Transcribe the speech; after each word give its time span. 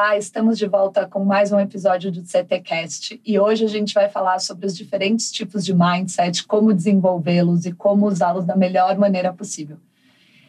Olá, 0.00 0.16
estamos 0.16 0.56
de 0.56 0.64
volta 0.64 1.08
com 1.08 1.24
mais 1.24 1.50
um 1.50 1.58
episódio 1.58 2.12
do 2.12 2.22
CTcast 2.22 3.20
e 3.26 3.36
hoje 3.36 3.64
a 3.64 3.68
gente 3.68 3.92
vai 3.92 4.08
falar 4.08 4.38
sobre 4.38 4.64
os 4.64 4.76
diferentes 4.76 5.28
tipos 5.32 5.64
de 5.64 5.74
mindset, 5.74 6.46
como 6.46 6.72
desenvolvê-los 6.72 7.66
e 7.66 7.72
como 7.72 8.06
usá-los 8.06 8.44
da 8.44 8.54
melhor 8.54 8.96
maneira 8.96 9.32
possível. 9.32 9.76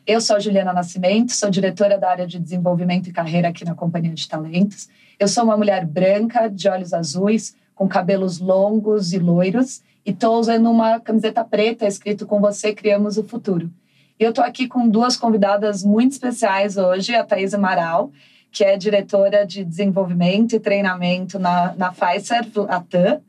Eu 0.06 0.22
sou 0.22 0.36
a 0.36 0.40
Juliana 0.40 0.72
Nascimento, 0.72 1.32
sou 1.32 1.50
diretora 1.50 1.98
da 1.98 2.12
área 2.12 2.28
de 2.28 2.38
desenvolvimento 2.38 3.10
e 3.10 3.12
carreira 3.12 3.48
aqui 3.48 3.66
na 3.66 3.74
Companhia 3.74 4.14
de 4.14 4.30
Talentos. 4.30 4.88
Eu 5.20 5.28
sou 5.28 5.44
uma 5.44 5.58
mulher 5.58 5.84
branca, 5.84 6.48
de 6.48 6.70
olhos 6.70 6.94
azuis, 6.94 7.56
com 7.74 7.88
cabelos 7.88 8.40
longos 8.40 9.14
e 9.14 9.18
loiros 9.18 9.82
e 10.06 10.12
estou 10.12 10.40
usando 10.40 10.70
uma 10.70 11.00
camiseta 11.00 11.44
preta 11.44 11.88
escrito 11.88 12.28
com 12.28 12.40
você 12.40 12.72
criamos 12.72 13.18
o 13.18 13.24
futuro. 13.24 13.72
E 14.20 14.24
eu 14.24 14.30
estou 14.30 14.44
aqui 14.44 14.68
com 14.68 14.88
duas 14.88 15.18
convidadas 15.18 15.84
muito 15.84 16.12
especiais 16.12 16.78
hoje, 16.78 17.16
a 17.16 17.24
Thais 17.24 17.56
Amaral, 17.56 18.12
que 18.52 18.64
é 18.64 18.78
diretora 18.78 19.46
de 19.46 19.64
desenvolvimento 19.64 20.56
e 20.56 20.60
treinamento 20.60 21.38
na, 21.38 21.74
na 21.76 21.92
Pfizer 21.92 22.48
Latam, 22.56 23.22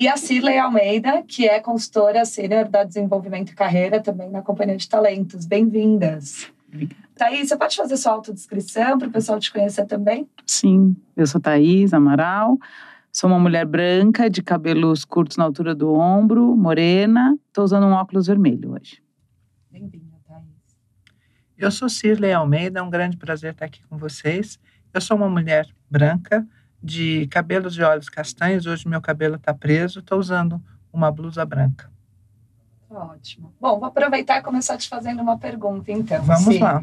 e 0.00 0.08
a 0.08 0.16
Cirlei 0.16 0.58
Almeida, 0.58 1.22
que 1.22 1.46
é 1.46 1.60
consultora 1.60 2.24
sênior 2.24 2.68
da 2.68 2.82
desenvolvimento 2.82 3.50
e 3.50 3.54
carreira 3.54 4.00
também 4.00 4.28
na 4.28 4.42
Companhia 4.42 4.76
de 4.76 4.88
Talentos. 4.88 5.46
Bem-vindas. 5.46 6.50
Thaís, 7.14 7.48
você 7.48 7.56
pode 7.56 7.76
fazer 7.76 7.96
sua 7.96 8.12
autodescrição 8.12 8.98
para 8.98 9.06
o 9.06 9.10
pessoal 9.12 9.38
te 9.38 9.52
conhecer 9.52 9.86
também? 9.86 10.26
Sim, 10.46 10.96
eu 11.16 11.26
sou 11.26 11.40
Thaís 11.40 11.92
Amaral, 11.92 12.58
sou 13.12 13.30
uma 13.30 13.38
mulher 13.38 13.66
branca, 13.66 14.28
de 14.28 14.42
cabelos 14.42 15.04
curtos 15.04 15.36
na 15.36 15.44
altura 15.44 15.74
do 15.74 15.92
ombro, 15.92 16.56
morena, 16.56 17.36
estou 17.46 17.62
usando 17.62 17.86
um 17.86 17.92
óculos 17.92 18.26
vermelho 18.26 18.72
hoje. 18.72 19.00
Bem-vinda. 19.70 20.11
Eu 21.62 21.70
sou 21.70 21.88
Cirlei 21.88 22.32
Almeida, 22.32 22.80
é 22.80 22.82
um 22.82 22.90
grande 22.90 23.16
prazer 23.16 23.52
estar 23.52 23.66
aqui 23.66 23.84
com 23.84 23.96
vocês. 23.96 24.58
Eu 24.92 25.00
sou 25.00 25.16
uma 25.16 25.28
mulher 25.28 25.64
branca, 25.88 26.44
de 26.82 27.28
cabelos 27.28 27.78
e 27.78 27.82
olhos 27.82 28.08
castanhos. 28.08 28.66
Hoje 28.66 28.88
meu 28.88 29.00
cabelo 29.00 29.36
está 29.36 29.54
preso, 29.54 30.00
estou 30.00 30.18
usando 30.18 30.60
uma 30.92 31.08
blusa 31.12 31.44
branca. 31.44 31.88
Ótimo. 32.90 33.54
Bom, 33.60 33.78
vou 33.78 33.84
aproveitar 33.84 34.38
e 34.38 34.42
começar 34.42 34.76
te 34.76 34.88
fazendo 34.88 35.22
uma 35.22 35.38
pergunta, 35.38 35.92
então. 35.92 36.20
Vamos 36.24 36.58
lá. 36.58 36.82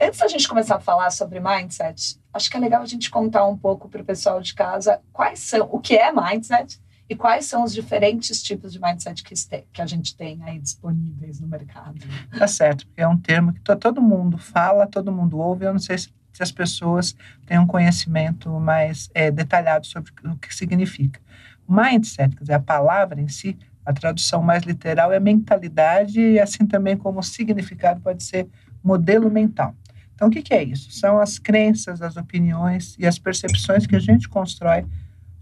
Antes 0.00 0.18
da 0.18 0.26
gente 0.26 0.48
começar 0.48 0.76
a 0.76 0.80
falar 0.80 1.10
sobre 1.10 1.38
mindset, 1.38 2.18
acho 2.32 2.50
que 2.50 2.56
é 2.56 2.60
legal 2.60 2.80
a 2.80 2.86
gente 2.86 3.10
contar 3.10 3.44
um 3.44 3.58
pouco 3.58 3.90
para 3.90 4.00
o 4.00 4.04
pessoal 4.06 4.40
de 4.40 4.54
casa 4.54 5.02
quais 5.12 5.40
são, 5.40 5.68
o 5.70 5.78
que 5.78 5.96
é 5.96 6.10
mindset 6.10 6.80
e 7.08 7.14
quais 7.14 7.46
são 7.46 7.64
os 7.64 7.72
diferentes 7.72 8.42
tipos 8.42 8.72
de 8.72 8.80
mindset 8.80 9.22
que, 9.22 9.34
que 9.72 9.82
a 9.82 9.86
gente 9.86 10.16
tem 10.16 10.42
aí 10.42 10.58
disponíveis 10.58 11.40
no 11.40 11.46
mercado. 11.46 11.94
Tá 12.36 12.48
certo, 12.48 12.86
porque 12.86 13.00
é 13.00 13.08
um 13.08 13.18
termo 13.18 13.52
que 13.52 13.60
todo 13.60 14.00
mundo 14.00 14.38
fala, 14.38 14.86
todo 14.86 15.12
mundo 15.12 15.38
ouve, 15.38 15.66
eu 15.66 15.72
não 15.72 15.78
sei 15.78 15.98
se, 15.98 16.08
se 16.32 16.42
as 16.42 16.50
pessoas 16.50 17.14
têm 17.46 17.58
um 17.58 17.66
conhecimento 17.66 18.48
mais 18.58 19.10
é, 19.14 19.30
detalhado 19.30 19.86
sobre 19.86 20.12
o 20.24 20.36
que 20.36 20.54
significa. 20.54 21.20
Mindset, 21.68 22.34
quer 22.34 22.42
dizer, 22.42 22.54
a 22.54 22.60
palavra 22.60 23.20
em 23.20 23.28
si, 23.28 23.56
a 23.84 23.92
tradução 23.92 24.42
mais 24.42 24.62
literal 24.62 25.12
é 25.12 25.20
mentalidade 25.20 26.18
e 26.18 26.40
assim 26.40 26.66
também 26.66 26.96
como 26.96 27.22
significado 27.22 28.00
pode 28.00 28.22
ser 28.22 28.48
modelo 28.82 29.30
mental. 29.30 29.74
Então, 30.14 30.28
o 30.28 30.30
que, 30.30 30.42
que 30.42 30.54
é 30.54 30.62
isso? 30.62 30.90
São 30.92 31.18
as 31.18 31.38
crenças, 31.38 32.00
as 32.00 32.16
opiniões 32.16 32.96
e 32.98 33.06
as 33.06 33.18
percepções 33.18 33.86
que 33.86 33.96
a 33.96 34.00
gente 34.00 34.28
constrói 34.28 34.86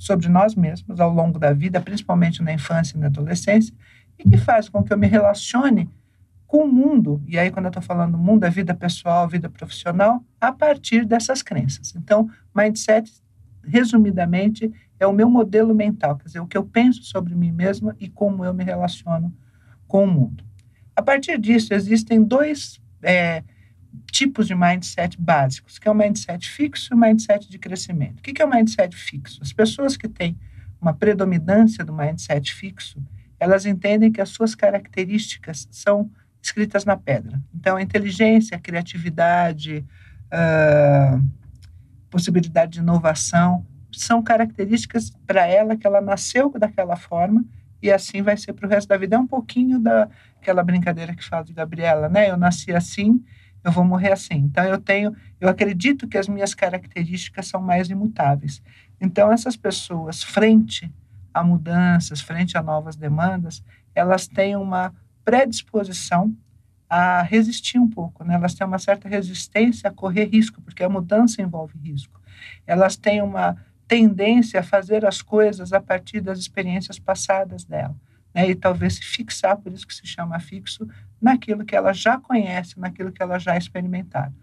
sobre 0.03 0.28
nós 0.28 0.56
mesmos 0.56 0.98
ao 0.98 1.12
longo 1.12 1.39
da 1.39 1.53
vida, 1.53 1.81
principalmente 1.81 2.42
na 2.42 2.53
infância 2.53 2.97
e 2.97 3.00
na 3.00 3.06
adolescência, 3.06 3.72
e 4.19 4.28
que 4.28 4.36
faz 4.36 4.69
com 4.69 4.83
que 4.83 4.92
eu 4.92 4.98
me 4.98 5.06
relacione 5.06 5.89
com 6.45 6.64
o 6.64 6.72
mundo, 6.72 7.22
e 7.25 7.39
aí 7.39 7.53
quando 7.53 7.67
eu 7.67 7.69
estou 7.70 7.83
falando 7.83 8.19
mundo, 8.19 8.45
é 8.45 8.50
vida 8.50 8.75
pessoal, 8.75 9.29
vida 9.29 9.48
profissional, 9.48 10.20
a 10.41 10.51
partir 10.51 11.05
dessas 11.05 11.41
crenças. 11.41 11.95
Então, 11.95 12.29
mindset, 12.52 13.08
resumidamente, 13.62 14.73
é 14.98 15.07
o 15.07 15.12
meu 15.12 15.30
modelo 15.30 15.73
mental, 15.73 16.17
quer 16.17 16.24
dizer, 16.24 16.41
o 16.41 16.48
que 16.48 16.58
eu 16.58 16.64
penso 16.64 17.05
sobre 17.05 17.33
mim 17.36 17.52
mesma 17.52 17.95
e 18.01 18.08
como 18.08 18.45
eu 18.45 18.52
me 18.52 18.64
relaciono 18.64 19.33
com 19.86 20.02
o 20.02 20.08
mundo. 20.08 20.45
A 20.96 21.01
partir 21.01 21.39
disso, 21.39 21.73
existem 21.73 22.24
dois 22.24 22.80
é, 23.05 23.45
tipos 24.11 24.47
de 24.47 24.55
mindset 24.55 25.20
básicos, 25.20 25.79
que 25.79 25.89
é 25.89 25.91
o 25.91 25.95
mindset 25.95 26.48
fixo 26.48 26.92
e 26.92 26.95
o 26.95 26.98
mindset 26.98 27.48
de 27.48 27.58
crescimento. 27.58 28.20
O 28.20 28.23
que 28.23 28.41
é 28.41 28.45
o 28.45 28.51
mindset 28.51 28.95
fixo? 28.95 29.41
As 29.42 29.53
pessoas 29.53 29.97
que 29.97 30.08
têm 30.08 30.36
uma 30.80 30.92
predominância 30.92 31.85
do 31.85 31.92
mindset 31.92 32.53
fixo, 32.53 33.03
elas 33.39 33.67
entendem 33.67 34.11
que 34.11 34.20
as 34.20 34.29
suas 34.29 34.55
características 34.55 35.69
são 35.70 36.11
escritas 36.42 36.85
na 36.85 36.97
pedra. 36.97 37.41
Então, 37.55 37.77
a 37.77 37.83
inteligência, 37.83 38.57
a 38.57 38.61
criatividade, 38.61 39.85
a 40.30 41.20
possibilidade 42.11 42.73
de 42.73 42.79
inovação, 42.80 43.67
são 43.92 44.23
características 44.23 45.11
para 45.27 45.47
ela 45.47 45.77
que 45.77 45.86
ela 45.86 46.01
nasceu 46.01 46.51
daquela 46.59 46.97
forma 46.97 47.45
e 47.83 47.91
assim 47.91 48.23
vai 48.23 48.36
ser 48.36 48.53
para 48.53 48.67
o 48.67 48.70
resto 48.70 48.89
da 48.89 48.97
vida. 48.97 49.17
É 49.17 49.19
um 49.19 49.27
pouquinho 49.27 49.79
daquela 49.79 50.63
brincadeira 50.63 51.14
que 51.14 51.24
fala 51.24 51.45
de 51.45 51.53
Gabriela, 51.53 52.09
né? 52.09 52.30
Eu 52.30 52.36
nasci 52.36 52.73
assim 52.73 53.23
eu 53.64 53.70
vou 53.70 53.84
morrer 53.84 54.12
assim. 54.12 54.36
Então 54.36 54.64
eu 54.64 54.78
tenho, 54.78 55.14
eu 55.40 55.48
acredito 55.48 56.08
que 56.08 56.18
as 56.18 56.28
minhas 56.28 56.55
características 56.55 57.46
são 57.46 57.61
mais 57.61 57.89
imutáveis. 57.90 58.62
Então 59.00 59.33
essas 59.33 59.56
pessoas 59.56 60.23
frente 60.23 60.92
a 61.33 61.42
mudanças, 61.42 62.20
frente 62.20 62.56
a 62.58 62.62
novas 62.62 62.96
demandas, 62.96 63.62
elas 63.95 64.27
têm 64.27 64.56
uma 64.56 64.95
predisposição 65.24 66.34
a 66.89 67.23
resistir 67.23 67.78
um 67.78 67.89
pouco, 67.89 68.23
né? 68.23 68.34
Elas 68.34 68.55
têm 68.55 68.67
uma 68.67 68.78
certa 68.78 69.08
resistência 69.08 69.89
a 69.89 69.92
correr 69.92 70.24
risco, 70.27 70.61
porque 70.61 70.84
a 70.84 70.89
mudança 70.89 71.40
envolve 71.40 71.79
risco. 71.79 72.20
Elas 72.67 72.96
têm 72.96 73.23
uma 73.23 73.56
tendência 73.89 74.61
a 74.61 74.62
fazer 74.62 75.06
as 75.06 75.23
coisas 75.23 75.73
a 75.73 75.80
partir 75.80 76.20
das 76.20 76.39
experiências 76.39 76.98
passadas 76.98 77.64
dela 77.64 77.96
né, 78.34 78.50
e 78.50 78.55
talvez 78.55 78.94
se 78.94 79.02
fixar, 79.02 79.56
por 79.56 79.73
isso 79.73 79.86
que 79.86 79.94
se 79.94 80.06
chama 80.06 80.39
fixo, 80.40 80.89
naquilo 81.23 81.65
que 81.65 81.77
ela 81.77 81.93
já 81.93 82.19
conhece, 82.19 82.79
naquilo 82.79 83.13
que 83.13 83.23
ela 83.23 83.39
já 83.39 83.57
experimentaram. 83.57 84.35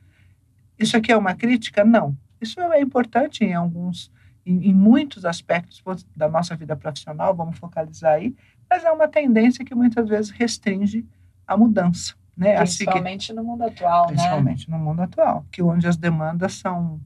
Isso 0.80 0.96
aqui 0.96 1.12
é 1.12 1.18
uma 1.18 1.36
crítica? 1.36 1.84
Não. 1.84 2.18
Isso 2.40 2.60
é 2.62 2.80
importante 2.80 3.44
em 3.44 3.54
alguns, 3.54 4.10
em, 4.46 4.70
em 4.70 4.74
muitos 4.74 5.26
aspectos 5.26 5.84
da 6.16 6.30
nossa 6.30 6.56
vida 6.56 6.78
profissional, 6.78 7.36
vamos 7.36 7.58
focalizar 7.58 8.14
aí, 8.14 8.34
mas 8.70 8.86
é 8.86 8.92
uma 8.92 9.10
tendência 9.10 9.66
que 9.66 9.76
muitas 9.76 10.08
vezes 10.08 10.32
restringe 10.32 11.06
a 11.46 11.58
mudança. 11.58 12.16
Né? 12.38 12.56
Principalmente 12.56 13.24
assim 13.24 13.34
que, 13.34 13.34
no 13.34 13.44
mundo 13.44 13.64
atual, 13.64 14.06
né? 14.06 14.14
Principalmente 14.14 14.72
né? 14.72 14.78
no 14.78 14.84
mundo 14.84 15.02
atual, 15.02 15.46
que 15.52 15.62
onde 15.62 15.86
as 15.86 15.98
demandas 15.98 16.54
são 16.54 17.02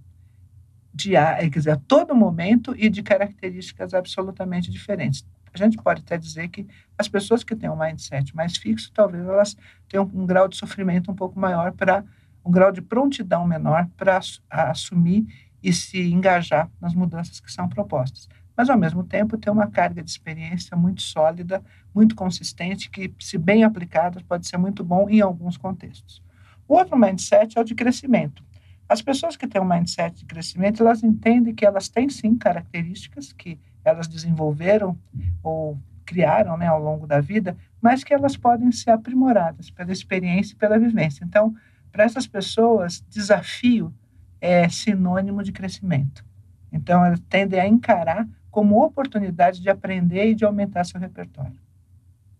de, 0.94 1.12
quer 1.12 1.50
dizer, 1.50 1.72
a 1.72 1.78
todo 1.88 2.14
momento 2.14 2.76
e 2.78 2.88
de 2.88 3.02
características 3.02 3.96
absolutamente 3.96 4.70
diferentes 4.70 5.26
a 5.62 5.66
gente 5.66 5.78
pode 5.78 6.02
até 6.02 6.18
dizer 6.18 6.48
que 6.48 6.68
as 6.98 7.08
pessoas 7.08 7.44
que 7.44 7.56
têm 7.56 7.70
um 7.70 7.78
mindset 7.78 8.36
mais 8.36 8.58
fixo, 8.58 8.92
talvez 8.94 9.24
elas 9.26 9.56
tenham 9.88 10.10
um 10.14 10.26
grau 10.26 10.48
de 10.48 10.56
sofrimento 10.56 11.12
um 11.12 11.16
pouco 11.16 11.40
maior 11.40 11.72
para 11.74 12.04
um 12.46 12.52
grau 12.52 12.72
de 12.72 12.82
prontidão 12.82 13.46
menor 13.46 13.88
para 13.96 14.20
assumir 14.50 15.26
e 15.62 15.72
se 15.72 16.02
engajar 16.12 16.70
nas 16.82 16.94
mudanças 16.94 17.40
que 17.40 17.52
são 17.52 17.70
propostas. 17.70 18.28
Mas, 18.56 18.70
ao 18.70 18.78
mesmo 18.78 19.04
tempo, 19.04 19.38
tem 19.38 19.52
uma 19.52 19.68
carga 19.68 20.04
de 20.04 20.10
experiência 20.10 20.78
muito 20.78 21.02
sólida, 21.02 21.64
muito 21.94 22.16
consistente, 22.16 22.90
que, 22.90 23.14
se 23.20 23.38
bem 23.38 23.64
aplicada, 23.64 24.22
pode 24.28 24.48
ser 24.48 24.58
muito 24.58 24.84
bom 24.84 25.10
em 25.10 25.22
alguns 25.22 25.58
contextos. 25.58 26.22
O 26.68 26.76
outro 26.76 26.98
mindset 26.98 27.58
é 27.58 27.62
o 27.62 27.64
de 27.64 27.74
crescimento. 27.74 28.44
As 28.88 29.02
pessoas 29.02 29.36
que 29.36 29.48
têm 29.48 29.62
um 29.62 29.66
mindset 29.66 30.20
de 30.20 30.26
crescimento, 30.26 30.84
elas 30.84 31.02
entendem 31.02 31.56
que 31.56 31.66
elas 31.66 31.90
têm, 31.90 32.10
sim, 32.10 32.38
características 32.38 33.34
que 33.34 33.60
elas 33.84 34.08
desenvolveram 34.08 34.98
ou 35.42 35.78
criaram 36.06 36.58
né, 36.58 36.68
ao 36.68 36.82
longo 36.82 37.08
da 37.08 37.20
vida, 37.20 37.58
mas 37.82 38.04
que 38.04 38.14
elas 38.14 38.38
podem 38.38 38.72
ser 38.72 38.92
aprimoradas 38.92 39.70
pela 39.70 39.92
experiência 39.92 40.54
e 40.54 40.58
pela 40.58 40.80
vivência. 40.80 41.24
Então, 41.24 41.56
para 41.92 42.04
essas 42.04 42.28
pessoas, 42.28 43.04
desafio 43.10 43.94
é 44.40 44.68
sinônimo 44.68 45.44
de 45.44 45.52
crescimento. 45.52 46.26
Então, 46.72 47.06
elas 47.06 47.20
tendem 47.30 47.60
a 47.60 47.68
encarar 47.68 48.28
como 48.50 48.84
oportunidade 48.84 49.62
de 49.62 49.70
aprender 49.70 50.32
e 50.32 50.36
de 50.36 50.46
aumentar 50.46 50.84
seu 50.84 51.00
repertório. 51.00 51.60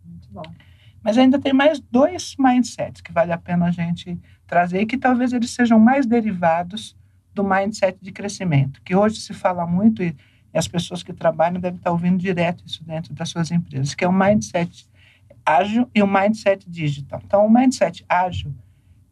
Muito 0.06 0.28
bom. 0.32 0.44
Mas 1.02 1.18
ainda 1.18 1.40
tem 1.40 1.54
mais 1.54 1.80
dois 1.80 2.36
mindsets 2.38 3.02
que 3.02 3.12
vale 3.12 3.32
a 3.32 3.38
pena 3.38 3.66
a 3.66 3.72
gente 3.72 4.18
trazer 4.48 4.82
e 4.82 4.86
que 4.86 4.98
talvez 4.98 5.34
eles 5.34 5.52
sejam 5.52 5.80
mais 5.80 6.06
derivados 6.06 6.96
do 7.34 7.44
mindset 7.44 7.98
de 8.02 8.12
crescimento, 8.12 8.82
que 8.84 8.96
hoje 8.96 9.20
se 9.20 9.34
fala 9.34 9.66
muito 9.66 10.04
e 10.04 10.16
e 10.54 10.58
as 10.58 10.68
pessoas 10.68 11.02
que 11.02 11.12
trabalham 11.12 11.60
devem 11.60 11.78
estar 11.78 11.92
ouvindo 11.92 12.18
direto 12.18 12.64
isso 12.66 12.84
dentro 12.84 13.14
das 13.14 13.30
suas 13.30 13.52
empresas, 13.52 13.96
que 13.96 14.04
é 14.04 14.08
o 14.08 14.14
mindset 14.14 14.88
ágil 15.46 15.90
e 15.94 16.02
o 16.02 16.08
mindset 16.08 16.70
digital. 16.70 17.22
Então, 17.26 17.46
o 17.46 17.52
mindset 17.52 18.06
ágil, 18.08 18.54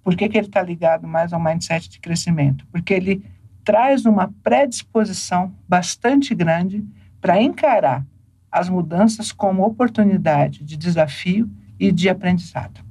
por 0.03 0.15
que, 0.15 0.29
que 0.29 0.37
ele 0.37 0.47
está 0.47 0.61
ligado 0.61 1.07
mais 1.07 1.33
ao 1.33 1.39
mindset 1.39 1.89
de 1.89 1.99
crescimento? 1.99 2.65
Porque 2.71 2.93
ele 2.93 3.23
traz 3.63 4.05
uma 4.05 4.33
predisposição 4.43 5.53
bastante 5.67 6.33
grande 6.33 6.85
para 7.19 7.41
encarar 7.41 8.05
as 8.51 8.67
mudanças 8.67 9.31
como 9.31 9.65
oportunidade 9.65 10.63
de 10.63 10.75
desafio 10.75 11.49
e 11.79 11.91
de 11.91 12.09
aprendizado. 12.09 12.81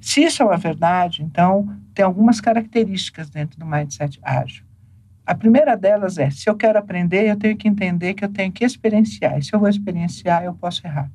Se 0.00 0.22
isso 0.24 0.42
é 0.42 0.46
uma 0.46 0.56
verdade, 0.56 1.22
então 1.22 1.76
tem 1.94 2.04
algumas 2.04 2.40
características 2.40 3.30
dentro 3.30 3.58
do 3.58 3.66
mindset 3.66 4.18
ágil. 4.22 4.64
A 5.26 5.34
primeira 5.34 5.76
delas 5.76 6.18
é: 6.18 6.30
se 6.30 6.48
eu 6.48 6.56
quero 6.56 6.78
aprender, 6.78 7.28
eu 7.28 7.36
tenho 7.36 7.56
que 7.56 7.68
entender 7.68 8.14
que 8.14 8.24
eu 8.24 8.28
tenho 8.28 8.52
que 8.52 8.64
experienciar. 8.64 9.38
E 9.38 9.42
se 9.42 9.54
eu 9.54 9.60
vou 9.60 9.68
experienciar, 9.68 10.44
eu 10.44 10.54
posso 10.54 10.86
errar. 10.86 11.10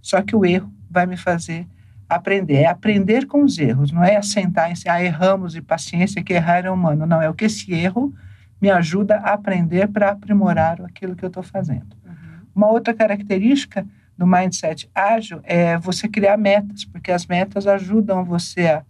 Só 0.00 0.20
que 0.20 0.34
o 0.34 0.44
erro 0.44 0.72
vai 0.90 1.06
me 1.06 1.16
fazer 1.16 1.66
aprender. 2.08 2.56
É 2.56 2.66
aprender 2.66 3.26
com 3.26 3.44
os 3.44 3.58
erros, 3.58 3.90
não 3.90 4.04
é 4.04 4.16
assentar 4.16 4.70
em 4.70 4.74
si, 4.74 4.88
ah, 4.88 5.02
erramos 5.02 5.56
e 5.56 5.62
paciência, 5.62 6.22
que 6.22 6.32
errar 6.32 6.64
é 6.64 6.70
humano. 6.70 7.06
Não, 7.06 7.22
é 7.22 7.28
o 7.28 7.34
que 7.34 7.44
esse 7.46 7.72
erro 7.72 8.12
me 8.60 8.70
ajuda 8.70 9.16
a 9.16 9.32
aprender 9.32 9.88
para 9.88 10.10
aprimorar 10.10 10.80
aquilo 10.82 11.16
que 11.16 11.24
eu 11.24 11.28
estou 11.28 11.42
fazendo. 11.42 11.96
Uhum. 12.04 12.46
Uma 12.54 12.68
outra 12.68 12.94
característica 12.94 13.86
do 14.16 14.26
mindset 14.26 14.88
ágil 14.94 15.40
é 15.42 15.76
você 15.78 16.06
criar 16.06 16.36
metas, 16.36 16.84
porque 16.84 17.10
as 17.10 17.26
metas 17.26 17.66
ajudam 17.66 18.24
você 18.24 18.68
a, 18.68 18.84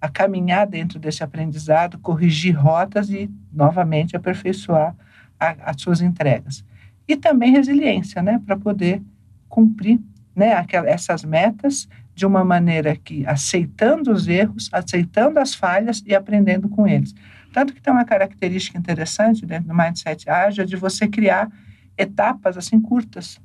a 0.00 0.08
caminhar 0.08 0.66
dentro 0.66 0.98
desse 0.98 1.22
aprendizado, 1.22 1.98
corrigir 1.98 2.56
rotas 2.56 3.10
e, 3.10 3.30
novamente, 3.52 4.16
aperfeiçoar 4.16 4.96
a, 5.38 5.70
as 5.70 5.80
suas 5.80 6.00
entregas. 6.00 6.64
E 7.06 7.16
também 7.16 7.52
resiliência, 7.52 8.22
né, 8.22 8.40
para 8.44 8.56
poder 8.56 9.02
cumprir 9.48 10.00
né, 10.34 10.54
aquelas, 10.54 10.90
essas 10.90 11.24
metas 11.24 11.88
de 12.14 12.24
uma 12.24 12.44
maneira 12.44 12.96
que 12.96 13.26
aceitando 13.26 14.12
os 14.12 14.28
erros, 14.28 14.68
aceitando 14.72 15.38
as 15.38 15.54
falhas 15.54 16.02
e 16.06 16.14
aprendendo 16.14 16.68
com 16.68 16.86
eles. 16.86 17.14
Tanto 17.52 17.74
que 17.74 17.80
tem 17.80 17.92
uma 17.92 18.04
característica 18.04 18.78
interessante 18.78 19.44
dentro 19.44 19.68
do 19.68 19.74
mindset 19.74 20.28
ágil 20.30 20.64
de 20.64 20.76
você 20.76 21.08
criar 21.08 21.50
etapas 21.98 22.56
assim 22.56 22.80
curtas. 22.80 23.40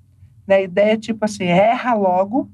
Né? 0.48 0.58
A 0.58 0.62
ideia 0.62 0.94
é 0.94 0.98
tipo 0.98 1.26
assim, 1.26 1.46
erra 1.46 1.94
logo 1.96 2.50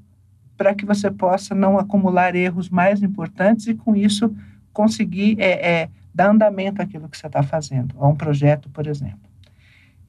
para 0.62 0.76
que 0.76 0.86
você 0.86 1.10
possa 1.10 1.56
não 1.56 1.76
acumular 1.76 2.36
erros 2.36 2.70
mais 2.70 3.02
importantes 3.02 3.66
e 3.66 3.74
com 3.74 3.96
isso 3.96 4.32
conseguir 4.72 5.34
é, 5.40 5.80
é, 5.80 5.88
dar 6.14 6.30
andamento 6.30 6.80
àquilo 6.80 7.08
que 7.08 7.18
você 7.18 7.26
está 7.26 7.42
fazendo, 7.42 7.96
a 7.98 8.06
um 8.06 8.14
projeto, 8.14 8.70
por 8.70 8.86
exemplo. 8.86 9.28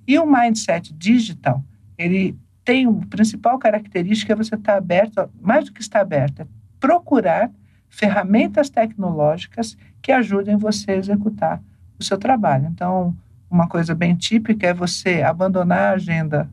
E 0.07 0.19
o 0.19 0.27
mindset 0.27 0.93
digital, 0.93 1.63
ele 1.97 2.37
tem 2.63 2.85
uma 2.85 3.03
principal 3.07 3.57
característica 3.57 4.31
é 4.31 4.35
você 4.35 4.53
estar 4.53 4.73
tá 4.73 4.77
aberto, 4.77 5.27
mais 5.41 5.65
do 5.65 5.73
que 5.73 5.81
estar 5.81 6.01
aberto, 6.01 6.43
é 6.43 6.47
procurar 6.79 7.49
ferramentas 7.89 8.69
tecnológicas 8.69 9.75
que 10.03 10.11
ajudem 10.11 10.55
você 10.55 10.91
a 10.91 10.97
executar 10.97 11.63
o 11.99 12.03
seu 12.03 12.19
trabalho. 12.19 12.67
Então, 12.71 13.15
uma 13.49 13.67
coisa 13.67 13.95
bem 13.95 14.13
típica 14.13 14.67
é 14.67 14.73
você 14.73 15.23
abandonar 15.23 15.79
a 15.79 15.95
agenda 15.95 16.47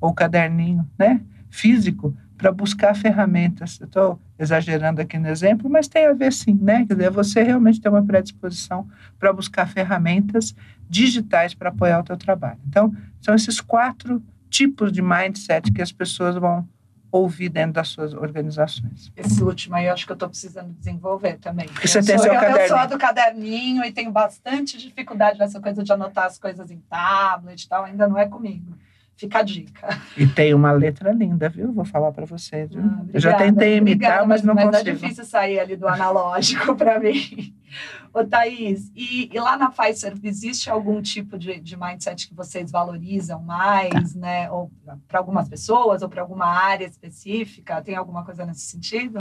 ou 0.00 0.14
caderninho, 0.14 0.88
né, 0.96 1.20
físico, 1.50 2.16
para 2.42 2.50
buscar 2.50 2.92
ferramentas. 2.96 3.78
Eu 3.80 3.86
estou 3.86 4.20
exagerando 4.36 5.00
aqui 5.00 5.16
no 5.16 5.28
exemplo, 5.28 5.70
mas 5.70 5.86
tem 5.86 6.06
a 6.06 6.12
ver 6.12 6.32
sim, 6.32 6.58
né? 6.60 6.84
Quer 6.84 6.94
dizer, 6.94 7.10
você 7.10 7.40
realmente 7.40 7.80
tem 7.80 7.88
uma 7.88 8.04
predisposição 8.04 8.88
para 9.16 9.32
buscar 9.32 9.68
ferramentas 9.68 10.52
digitais 10.90 11.54
para 11.54 11.68
apoiar 11.68 12.00
o 12.00 12.02
teu 12.02 12.16
trabalho. 12.16 12.58
Então, 12.68 12.92
são 13.20 13.32
esses 13.32 13.60
quatro 13.60 14.20
tipos 14.50 14.90
de 14.90 15.00
mindset 15.00 15.70
que 15.70 15.80
as 15.80 15.92
pessoas 15.92 16.34
vão 16.34 16.68
ouvir 17.12 17.48
dentro 17.48 17.74
das 17.74 17.88
suas 17.88 18.12
organizações. 18.12 19.12
Esse 19.16 19.40
último 19.44 19.76
aí 19.76 19.86
eu 19.86 19.92
acho 19.92 20.04
que 20.04 20.10
eu 20.10 20.14
estou 20.14 20.28
precisando 20.28 20.72
desenvolver 20.72 21.38
também. 21.38 21.68
Porque 21.68 21.86
você 21.86 22.00
eu 22.00 22.04
tem 22.04 22.16
sou, 22.16 22.24
seu 22.24 22.34
eu, 22.34 22.40
caderninho. 22.40 22.66
Eu 22.66 22.78
sou 22.78 22.88
do 22.88 22.98
caderninho 22.98 23.84
e 23.84 23.92
tenho 23.92 24.10
bastante 24.10 24.76
dificuldade 24.78 25.38
nessa 25.38 25.60
coisa 25.60 25.84
de 25.84 25.92
anotar 25.92 26.24
as 26.24 26.40
coisas 26.40 26.72
em 26.72 26.80
tablet 26.90 27.62
e 27.62 27.68
tal, 27.68 27.84
ainda 27.84 28.08
não 28.08 28.18
é 28.18 28.26
comigo. 28.26 28.76
Fica 29.16 29.38
a 29.38 29.42
dica. 29.42 29.88
E 30.16 30.26
tem 30.26 30.52
uma 30.52 30.72
letra 30.72 31.12
linda, 31.12 31.48
viu? 31.48 31.72
Vou 31.72 31.84
falar 31.84 32.12
para 32.12 32.26
você. 32.26 32.66
Viu? 32.66 32.80
Ah, 32.80 32.84
obrigada, 32.84 33.10
eu 33.12 33.20
já 33.20 33.34
tentei 33.36 33.76
imitar, 33.76 34.22
obrigada, 34.22 34.26
mas, 34.26 34.42
não 34.42 34.54
mas 34.54 34.64
consigo. 34.64 34.86
Mas 34.86 34.88
é 34.88 35.06
difícil 35.06 35.24
sair 35.24 35.60
ali 35.60 35.76
do 35.76 35.86
analógico 35.86 36.74
para 36.76 36.98
mim. 36.98 37.54
Ô, 38.12 38.24
Thaís, 38.24 38.90
e, 38.94 39.30
e, 39.32 39.40
lá 39.40 39.56
na 39.56 39.70
Pfizer 39.70 40.14
existe 40.22 40.68
algum 40.68 41.00
tipo 41.00 41.38
de, 41.38 41.60
de 41.60 41.76
mindset 41.78 42.28
que 42.28 42.34
vocês 42.34 42.70
valorizam 42.70 43.40
mais, 43.42 44.14
né? 44.14 44.50
Ou 44.50 44.70
para 45.08 45.18
algumas 45.18 45.48
pessoas, 45.48 46.02
ou 46.02 46.08
para 46.08 46.20
alguma 46.20 46.46
área 46.46 46.84
específica? 46.84 47.80
Tem 47.80 47.94
alguma 47.94 48.24
coisa 48.24 48.44
nesse 48.44 48.62
sentido? 48.62 49.18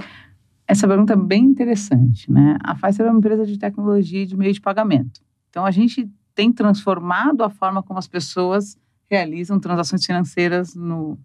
Essa 0.67 0.87
pergunta 0.87 1.13
é 1.13 1.17
bem 1.17 1.43
interessante, 1.43 2.31
né? 2.31 2.57
A 2.63 2.75
Pfizer 2.75 3.05
é 3.05 3.09
uma 3.09 3.19
empresa 3.19 3.45
de 3.45 3.57
tecnologia 3.57 4.25
de 4.25 4.35
meio 4.35 4.53
de 4.53 4.61
pagamento. 4.61 5.21
Então, 5.49 5.65
a 5.65 5.71
gente 5.71 6.09
tem 6.33 6.51
transformado 6.51 7.43
a 7.43 7.49
forma 7.49 7.83
como 7.83 7.99
as 7.99 8.07
pessoas 8.07 8.77
realizam 9.11 9.59
transações 9.59 10.05
financeiras 10.05 10.73
no, 10.73 11.19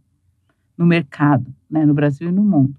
no 0.77 0.85
mercado, 0.85 1.55
né? 1.71 1.87
no 1.87 1.94
Brasil 1.94 2.29
e 2.29 2.33
no 2.33 2.43
mundo. 2.43 2.75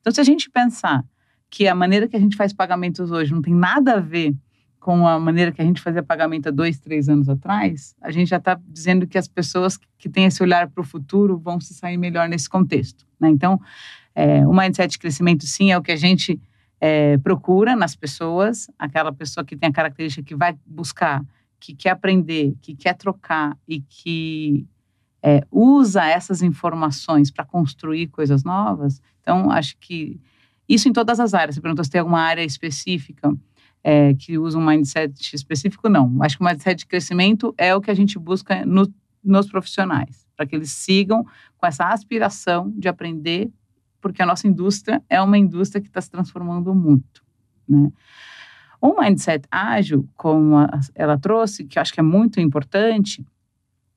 Então, 0.00 0.12
se 0.12 0.20
a 0.20 0.24
gente 0.24 0.48
pensar 0.48 1.04
que 1.50 1.66
a 1.66 1.74
maneira 1.74 2.06
que 2.06 2.16
a 2.16 2.20
gente 2.20 2.36
faz 2.36 2.52
pagamentos 2.52 3.10
hoje 3.10 3.32
não 3.32 3.42
tem 3.42 3.54
nada 3.54 3.94
a 3.94 4.00
ver 4.00 4.34
com 4.78 5.06
a 5.06 5.18
maneira 5.18 5.52
que 5.52 5.60
a 5.60 5.64
gente 5.64 5.80
fazia 5.80 6.02
pagamento 6.02 6.48
há 6.48 6.50
dois, 6.50 6.78
três 6.78 7.08
anos 7.08 7.28
atrás, 7.28 7.94
a 8.00 8.10
gente 8.10 8.28
já 8.28 8.38
está 8.38 8.58
dizendo 8.68 9.06
que 9.06 9.18
as 9.18 9.28
pessoas 9.28 9.78
que 9.98 10.08
têm 10.08 10.24
esse 10.24 10.42
olhar 10.42 10.68
para 10.68 10.80
o 10.80 10.84
futuro 10.84 11.38
vão 11.38 11.60
se 11.60 11.74
sair 11.74 11.96
melhor 11.96 12.28
nesse 12.28 12.48
contexto. 12.48 13.06
Né? 13.20 13.28
Então, 13.28 13.60
é, 14.14 14.46
o 14.46 14.52
mindset 14.52 14.92
de 14.92 14.98
crescimento, 14.98 15.46
sim, 15.46 15.70
é 15.70 15.78
o 15.78 15.82
que 15.82 15.92
a 15.92 15.96
gente 15.96 16.40
é, 16.80 17.16
procura 17.18 17.76
nas 17.76 17.94
pessoas, 17.94 18.68
aquela 18.78 19.12
pessoa 19.12 19.44
que 19.44 19.56
tem 19.56 19.68
a 19.68 19.72
característica 19.72 20.26
que 20.26 20.34
vai 20.34 20.56
buscar, 20.66 21.22
que 21.62 21.74
quer 21.74 21.90
aprender, 21.90 22.56
que 22.60 22.74
quer 22.74 22.94
trocar 22.94 23.56
e 23.68 23.80
que 23.80 24.66
é, 25.22 25.46
usa 25.48 26.04
essas 26.04 26.42
informações 26.42 27.30
para 27.30 27.44
construir 27.44 28.08
coisas 28.08 28.42
novas. 28.42 29.00
Então, 29.20 29.48
acho 29.48 29.76
que 29.78 30.20
isso 30.68 30.88
em 30.88 30.92
todas 30.92 31.20
as 31.20 31.34
áreas. 31.34 31.54
Você 31.54 31.60
perguntou 31.60 31.84
se 31.84 31.90
tem 31.90 32.00
alguma 32.00 32.20
área 32.20 32.42
específica 32.42 33.32
é, 33.84 34.12
que 34.14 34.36
usa 34.36 34.58
um 34.58 34.66
mindset 34.66 35.14
específico? 35.36 35.88
Não. 35.88 36.20
Acho 36.20 36.36
que 36.36 36.42
o 36.42 36.46
mindset 36.46 36.80
de 36.80 36.86
crescimento 36.86 37.54
é 37.56 37.72
o 37.76 37.80
que 37.80 37.92
a 37.92 37.94
gente 37.94 38.18
busca 38.18 38.66
no, 38.66 38.92
nos 39.22 39.46
profissionais, 39.46 40.26
para 40.36 40.44
que 40.44 40.56
eles 40.56 40.72
sigam 40.72 41.24
com 41.56 41.64
essa 41.64 41.86
aspiração 41.86 42.72
de 42.76 42.88
aprender, 42.88 43.52
porque 44.00 44.20
a 44.20 44.26
nossa 44.26 44.48
indústria 44.48 45.00
é 45.08 45.22
uma 45.22 45.38
indústria 45.38 45.80
que 45.80 45.86
está 45.86 46.00
se 46.00 46.10
transformando 46.10 46.74
muito. 46.74 47.22
Né? 47.68 47.92
O 48.82 49.00
mindset 49.00 49.46
ágil, 49.48 50.08
como 50.16 50.56
ela 50.96 51.16
trouxe, 51.16 51.64
que 51.64 51.78
eu 51.78 51.80
acho 51.80 51.94
que 51.94 52.00
é 52.00 52.02
muito 52.02 52.40
importante, 52.40 53.24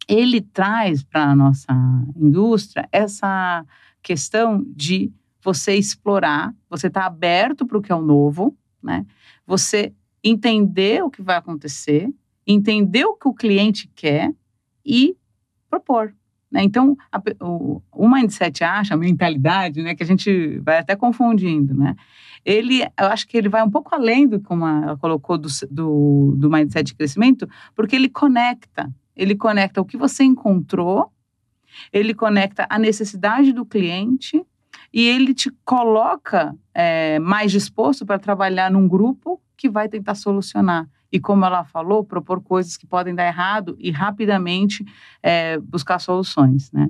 ele 0.07 0.41
traz 0.41 1.03
para 1.03 1.31
a 1.31 1.35
nossa 1.35 1.73
indústria 2.15 2.87
essa 2.91 3.65
questão 4.03 4.63
de 4.67 5.11
você 5.41 5.73
explorar, 5.75 6.53
você 6.69 6.85
está 6.85 7.07
aberto 7.07 7.65
para 7.65 7.79
o 7.79 7.81
que 7.81 7.91
é 7.91 7.95
o 7.95 8.01
novo, 8.01 8.55
né? 8.81 9.07
Você 9.47 9.91
entender 10.23 11.03
o 11.03 11.09
que 11.09 11.23
vai 11.23 11.37
acontecer, 11.37 12.07
entender 12.45 13.05
o 13.05 13.15
que 13.15 13.27
o 13.27 13.33
cliente 13.33 13.89
quer 13.95 14.31
e 14.85 15.17
propor. 15.67 16.13
Né? 16.55 16.63
Então, 16.63 16.95
a, 17.11 17.21
o, 17.41 17.81
o 17.91 18.09
mindset 18.09 18.63
acha, 18.63 18.93
a 18.93 18.97
mentalidade, 18.97 19.83
né, 19.83 19.93
que 19.93 20.01
a 20.01 20.05
gente 20.05 20.57
vai 20.59 20.77
até 20.77 20.95
confundindo, 20.95 21.73
né? 21.73 21.97
Ele, 22.45 22.81
eu 22.81 23.07
acho 23.07 23.27
que 23.27 23.35
ele 23.35 23.49
vai 23.49 23.61
um 23.61 23.69
pouco 23.69 23.93
além 23.93 24.25
do 24.25 24.39
como 24.39 24.65
ela 24.65 24.95
colocou 24.95 25.37
do, 25.37 25.49
do, 25.69 26.33
do 26.37 26.49
mindset 26.49 26.85
de 26.85 26.95
crescimento, 26.95 27.45
porque 27.75 27.93
ele 27.93 28.07
conecta, 28.07 28.89
ele 29.17 29.35
conecta 29.35 29.81
o 29.81 29.85
que 29.85 29.97
você 29.97 30.23
encontrou, 30.23 31.11
ele 31.91 32.13
conecta 32.13 32.65
a 32.69 32.79
necessidade 32.79 33.51
do 33.51 33.65
cliente 33.65 34.41
e 34.93 35.05
ele 35.05 35.33
te 35.33 35.51
coloca 35.65 36.55
é, 36.73 37.19
mais 37.19 37.51
disposto 37.51 38.05
para 38.05 38.17
trabalhar 38.17 38.71
num 38.71 38.87
grupo 38.87 39.41
que 39.57 39.69
vai 39.69 39.89
tentar 39.89 40.15
solucionar. 40.15 40.87
E 41.15 41.19
como 41.21 41.45
ela 41.45 41.63
falou, 41.63 42.03
propor 42.03 42.41
coisas 42.41 42.75
que 42.75 42.85
podem 42.85 43.15
dar 43.15 43.25
errado 43.25 43.77
e 43.79 43.89
rapidamente 43.89 44.83
é, 45.23 45.57
buscar 45.59 45.97
soluções. 45.97 46.69
Né? 46.73 46.89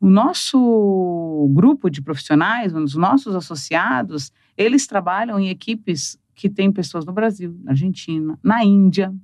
O 0.00 0.08
nosso 0.08 1.50
grupo 1.52 1.90
de 1.90 2.00
profissionais, 2.00 2.74
os 2.74 2.94
nossos 2.94 3.34
associados, 3.34 4.32
eles 4.56 4.86
trabalham 4.86 5.38
em 5.38 5.50
equipes 5.50 6.18
que 6.34 6.48
têm 6.48 6.72
pessoas 6.72 7.04
no 7.04 7.12
Brasil, 7.12 7.60
na 7.62 7.72
Argentina, 7.72 8.38
na 8.42 8.64
Índia, 8.64 9.14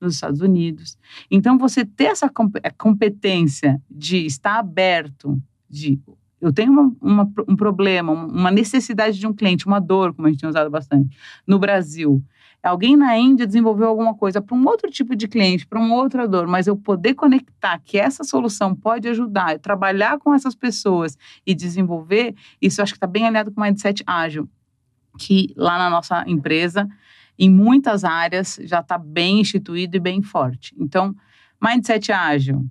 nos 0.00 0.14
Estados 0.14 0.40
Unidos. 0.40 0.96
Então, 1.30 1.58
você 1.58 1.84
ter 1.84 2.04
essa 2.04 2.30
competência 2.78 3.82
de 3.90 4.24
estar 4.24 4.58
aberto, 4.58 5.38
de 5.68 6.00
eu 6.40 6.50
tenho 6.50 6.72
uma, 6.72 6.96
uma, 7.02 7.32
um 7.46 7.54
problema, 7.54 8.12
uma 8.12 8.50
necessidade 8.50 9.18
de 9.18 9.26
um 9.26 9.32
cliente, 9.34 9.66
uma 9.66 9.78
dor, 9.78 10.14
como 10.14 10.26
a 10.26 10.30
gente 10.30 10.40
tem 10.40 10.48
usado 10.48 10.70
bastante, 10.70 11.14
no 11.46 11.58
Brasil. 11.58 12.24
Alguém 12.62 12.94
na 12.96 13.16
Índia 13.16 13.46
desenvolveu 13.46 13.88
alguma 13.88 14.14
coisa 14.14 14.42
para 14.42 14.54
um 14.54 14.66
outro 14.66 14.90
tipo 14.90 15.16
de 15.16 15.26
cliente, 15.26 15.66
para 15.66 15.80
uma 15.80 15.94
outra 15.94 16.28
dor, 16.28 16.46
mas 16.46 16.66
eu 16.66 16.76
poder 16.76 17.14
conectar 17.14 17.78
que 17.78 17.98
essa 17.98 18.22
solução 18.22 18.74
pode 18.74 19.08
ajudar, 19.08 19.58
trabalhar 19.58 20.18
com 20.18 20.34
essas 20.34 20.54
pessoas 20.54 21.16
e 21.46 21.54
desenvolver, 21.54 22.34
isso 22.60 22.82
acho 22.82 22.92
que 22.92 22.98
está 22.98 23.06
bem 23.06 23.26
alinhado 23.26 23.50
com 23.50 23.60
o 23.60 23.64
mindset 23.64 24.02
ágil, 24.06 24.48
que 25.18 25.54
lá 25.56 25.78
na 25.78 25.88
nossa 25.88 26.22
empresa, 26.26 26.86
em 27.38 27.48
muitas 27.48 28.04
áreas, 28.04 28.58
já 28.62 28.80
está 28.80 28.98
bem 28.98 29.40
instituído 29.40 29.96
e 29.96 30.00
bem 30.00 30.20
forte. 30.20 30.74
Então, 30.78 31.16
mindset 31.62 32.12
ágil, 32.12 32.68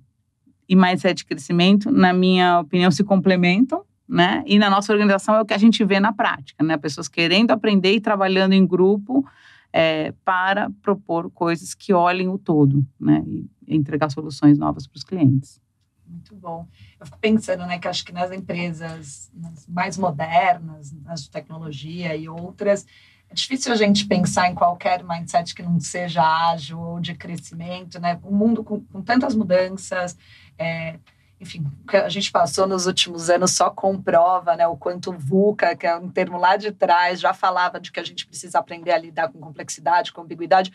e 0.70 0.76
mindset 0.76 1.16
de 1.16 1.24
crescimento, 1.24 1.90
na 1.90 2.12
minha 2.12 2.60
opinião, 2.60 2.92
se 2.92 3.02
complementam, 3.02 3.84
né? 4.08 4.44
E 4.46 4.56
na 4.56 4.70
nossa 4.70 4.92
organização 4.92 5.34
é 5.34 5.40
o 5.40 5.44
que 5.44 5.52
a 5.52 5.58
gente 5.58 5.84
vê 5.84 5.98
na 5.98 6.12
prática, 6.12 6.62
né? 6.62 6.76
Pessoas 6.76 7.08
querendo 7.08 7.50
aprender 7.50 7.92
e 7.92 8.00
trabalhando 8.00 8.52
em 8.52 8.64
grupo 8.64 9.26
é, 9.72 10.12
para 10.24 10.70
propor 10.82 11.30
coisas 11.30 11.74
que 11.74 11.92
olhem 11.92 12.28
o 12.28 12.38
todo, 12.38 12.84
né? 12.98 13.22
E 13.26 13.48
entregar 13.66 14.10
soluções 14.10 14.58
novas 14.58 14.86
para 14.86 14.96
os 14.96 15.04
clientes. 15.04 15.60
Muito 16.06 16.34
bom. 16.34 16.66
Eu 16.98 17.06
fico 17.06 17.18
pensando, 17.18 17.64
né, 17.66 17.78
que 17.78 17.86
acho 17.86 18.04
que 18.04 18.12
nas 18.12 18.32
empresas 18.32 19.30
nas 19.32 19.66
mais 19.68 19.96
modernas, 19.96 20.92
as 21.06 21.22
de 21.22 21.30
tecnologia 21.30 22.16
e 22.16 22.28
outras, 22.28 22.84
é 23.28 23.34
difícil 23.34 23.72
a 23.72 23.76
gente 23.76 24.06
pensar 24.06 24.50
em 24.50 24.54
qualquer 24.56 25.04
mindset 25.04 25.54
que 25.54 25.62
não 25.62 25.78
seja 25.78 26.20
ágil 26.50 26.80
ou 26.80 27.00
de 27.00 27.14
crescimento, 27.14 28.00
né? 28.00 28.18
Um 28.24 28.36
mundo 28.36 28.64
com, 28.64 28.80
com 28.80 29.00
tantas 29.00 29.36
mudanças, 29.36 30.18
é, 30.58 30.98
enfim, 31.40 31.64
o 31.84 31.88
que 31.88 31.96
a 31.96 32.08
gente 32.10 32.30
passou 32.30 32.66
nos 32.66 32.86
últimos 32.86 33.30
anos 33.30 33.52
só 33.52 33.70
comprova, 33.70 34.54
né, 34.54 34.66
o 34.66 34.76
quanto 34.76 35.10
VUCA, 35.10 35.74
que 35.74 35.86
é 35.86 35.96
um 35.96 36.10
termo 36.10 36.36
lá 36.36 36.56
de 36.56 36.70
trás, 36.70 37.18
já 37.18 37.32
falava 37.32 37.80
de 37.80 37.90
que 37.90 37.98
a 37.98 38.04
gente 38.04 38.26
precisa 38.26 38.58
aprender 38.58 38.92
a 38.92 38.98
lidar 38.98 39.28
com 39.28 39.40
complexidade, 39.40 40.12
com 40.12 40.20
ambiguidade. 40.20 40.70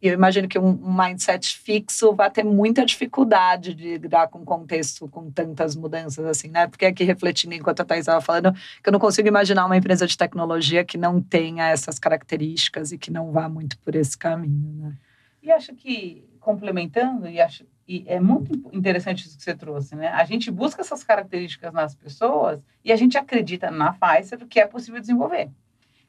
E 0.00 0.06
eu 0.06 0.14
imagino 0.14 0.46
que 0.46 0.58
um, 0.58 0.68
um 0.68 0.96
mindset 0.96 1.56
fixo 1.56 2.14
vai 2.14 2.30
ter 2.30 2.44
muita 2.44 2.84
dificuldade 2.84 3.74
de 3.74 3.98
lidar 3.98 4.28
com 4.28 4.44
contexto 4.44 5.08
com 5.08 5.30
tantas 5.30 5.74
mudanças 5.74 6.24
assim, 6.26 6.48
né? 6.48 6.66
Porque 6.68 6.84
aqui 6.84 7.02
refletindo 7.04 7.54
enquanto 7.54 7.80
a 7.80 7.84
Thais 7.84 8.00
estava 8.00 8.20
falando, 8.20 8.52
que 8.52 8.88
eu 8.88 8.92
não 8.92 9.00
consigo 9.00 9.26
imaginar 9.26 9.64
uma 9.64 9.76
empresa 9.76 10.06
de 10.06 10.16
tecnologia 10.16 10.84
que 10.84 10.98
não 10.98 11.20
tenha 11.20 11.68
essas 11.70 11.98
características 11.98 12.92
e 12.92 12.98
que 12.98 13.10
não 13.10 13.32
vá 13.32 13.48
muito 13.48 13.78
por 13.78 13.94
esse 13.96 14.16
caminho, 14.16 14.74
né? 14.74 14.96
E 15.42 15.50
acho 15.50 15.74
que 15.74 16.28
complementando 16.38 17.26
e 17.26 17.40
acho 17.40 17.64
e 17.86 18.04
é 18.06 18.18
muito 18.18 18.52
interessante 18.72 19.26
isso 19.26 19.36
que 19.36 19.42
você 19.42 19.54
trouxe, 19.54 19.94
né? 19.94 20.08
A 20.08 20.24
gente 20.24 20.50
busca 20.50 20.80
essas 20.80 21.04
características 21.04 21.72
nas 21.72 21.94
pessoas 21.94 22.60
e 22.84 22.90
a 22.90 22.96
gente 22.96 23.18
acredita 23.18 23.70
na 23.70 23.92
Pfizer 23.92 24.46
que 24.46 24.58
é 24.58 24.66
possível 24.66 25.00
desenvolver. 25.00 25.50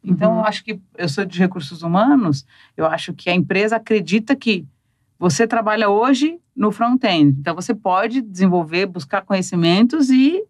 Então, 0.03 0.33
uhum. 0.33 0.39
eu 0.39 0.45
acho 0.45 0.63
que 0.63 0.79
eu 0.97 1.09
sou 1.09 1.25
de 1.25 1.39
recursos 1.39 1.81
humanos, 1.81 2.45
eu 2.77 2.85
acho 2.85 3.13
que 3.13 3.29
a 3.29 3.33
empresa 3.33 3.75
acredita 3.77 4.35
que 4.35 4.65
você 5.17 5.47
trabalha 5.47 5.89
hoje 5.89 6.39
no 6.55 6.71
front-end. 6.71 7.39
Então, 7.39 7.55
você 7.55 7.73
pode 7.73 8.21
desenvolver, 8.21 8.85
buscar 8.85 9.23
conhecimentos 9.23 10.09
e 10.09 10.43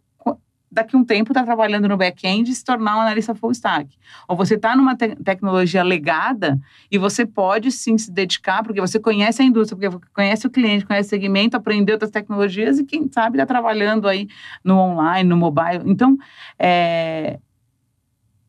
daqui 0.75 0.95
a 0.95 0.99
um 0.99 1.05
tempo 1.05 1.31
está 1.31 1.43
trabalhando 1.43 1.87
no 1.87 1.95
back-end 1.95 2.51
e 2.51 2.53
se 2.53 2.63
tornar 2.63 2.97
um 2.97 3.01
analista 3.01 3.33
full 3.33 3.51
stack. 3.51 3.89
Ou 4.27 4.35
você 4.35 4.55
está 4.55 4.75
numa 4.75 4.95
te 4.95 5.15
tecnologia 5.15 5.81
legada 5.81 6.59
e 6.91 6.97
você 6.97 7.25
pode 7.25 7.71
sim 7.71 7.97
se 7.97 8.11
dedicar, 8.11 8.61
porque 8.61 8.81
você 8.81 8.99
conhece 8.99 9.41
a 9.41 9.45
indústria, 9.45 9.77
porque 9.77 9.89
você 9.89 10.13
conhece 10.13 10.45
o 10.45 10.49
cliente, 10.49 10.85
conhece 10.85 11.07
o 11.07 11.09
segmento, 11.09 11.55
aprendeu 11.55 11.95
outras 11.95 12.11
tecnologias 12.11 12.77
e 12.77 12.83
quem 12.83 13.09
sabe 13.09 13.37
está 13.37 13.45
trabalhando 13.45 14.07
aí 14.07 14.27
no 14.63 14.77
online, 14.77 15.29
no 15.29 15.37
mobile. 15.37 15.83
Então, 15.85 16.17
é, 16.59 17.39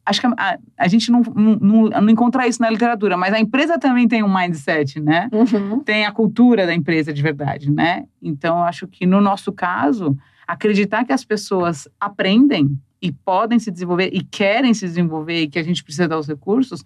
acho 0.04 0.20
que 0.20 0.26
a, 0.26 0.58
a 0.76 0.88
gente 0.88 1.12
não, 1.12 1.22
não, 1.22 1.88
não, 1.88 2.10
encontra 2.10 2.46
isso 2.48 2.60
na 2.60 2.68
literatura, 2.68 3.16
mas 3.16 3.32
a 3.32 3.38
empresa 3.38 3.78
também 3.78 4.08
tem 4.08 4.24
um 4.24 4.32
mindset, 4.32 4.98
né? 4.98 5.28
Uhum. 5.32 5.78
Tem 5.80 6.04
a 6.04 6.10
cultura 6.10 6.66
da 6.66 6.74
empresa 6.74 7.12
de 7.12 7.22
verdade, 7.22 7.70
né? 7.70 8.04
Então, 8.20 8.64
acho 8.64 8.88
que 8.88 9.06
no 9.06 9.20
nosso 9.20 9.52
caso, 9.52 10.16
acreditar 10.46 11.04
que 11.04 11.12
as 11.12 11.24
pessoas 11.24 11.88
aprendem 12.00 12.78
e 13.00 13.12
podem 13.12 13.58
se 13.58 13.70
desenvolver 13.70 14.10
e 14.12 14.22
querem 14.22 14.72
se 14.72 14.86
desenvolver 14.86 15.42
e 15.42 15.48
que 15.48 15.58
a 15.58 15.62
gente 15.62 15.82
precisa 15.82 16.08
dar 16.08 16.18
os 16.18 16.26
recursos, 16.26 16.84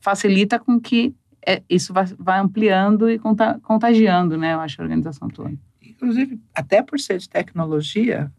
facilita 0.00 0.58
com 0.58 0.80
que 0.80 1.14
é, 1.44 1.62
isso 1.68 1.92
vai, 1.92 2.38
ampliando 2.38 3.10
e 3.10 3.18
contagiando, 3.62 4.36
né? 4.36 4.54
Eu 4.54 4.60
acho 4.60 4.80
a 4.80 4.84
organização 4.84 5.28
toda. 5.28 5.52
Inclusive, 5.80 6.40
até 6.54 6.82
por 6.82 7.00
ser 7.00 7.18
de 7.18 7.28
tecnologia, 7.28 8.32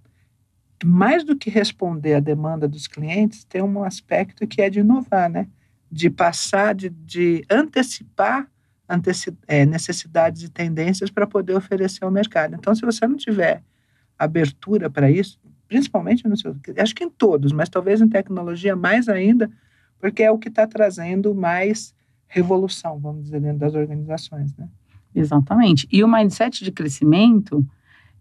mais 0.84 1.24
do 1.24 1.36
que 1.36 1.50
responder 1.50 2.16
à 2.16 2.20
demanda 2.20 2.68
dos 2.68 2.88
clientes, 2.88 3.44
tem 3.44 3.62
um 3.62 3.84
aspecto 3.84 4.48
que 4.48 4.62
é 4.62 4.70
de 4.70 4.80
inovar, 4.80 5.30
né? 5.30 5.48
De 5.92 6.10
passar, 6.10 6.74
de, 6.74 6.90
de 6.90 7.44
antecipar 7.50 8.48
anteci 8.88 9.36
é, 9.48 9.66
necessidades 9.66 10.44
e 10.44 10.50
tendências 10.50 11.10
para 11.10 11.26
poder 11.26 11.56
oferecer 11.56 12.04
ao 12.04 12.12
mercado. 12.12 12.56
Então, 12.56 12.76
se 12.76 12.86
você 12.86 13.08
não 13.08 13.16
tiver 13.16 13.64
abertura 14.24 14.90
para 14.90 15.10
isso, 15.10 15.40
principalmente 15.68 16.28
no 16.28 16.38
seu, 16.38 16.56
acho 16.78 16.96
que 16.96 17.04
em 17.04 17.10
todos, 17.10 17.52
mas 17.52 17.70
talvez 17.70 18.02
em 18.02 18.08
tecnologia 18.08 18.76
mais 18.76 19.10
ainda, 19.10 19.50
porque 20.00 20.24
é 20.24 20.32
o 20.32 20.38
que 20.38 20.50
está 20.50 20.68
trazendo 20.68 21.34
mais 21.34 21.96
revolução, 22.28 23.00
vamos 23.00 23.24
dizer, 23.26 23.40
dentro 23.40 23.60
das 23.60 23.76
organizações, 23.76 24.56
né? 24.58 24.68
Exatamente. 25.16 25.88
E 25.92 26.04
o 26.04 26.08
mindset 26.08 26.64
de 26.64 26.72
crescimento, 26.72 27.66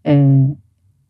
é, 0.03 0.15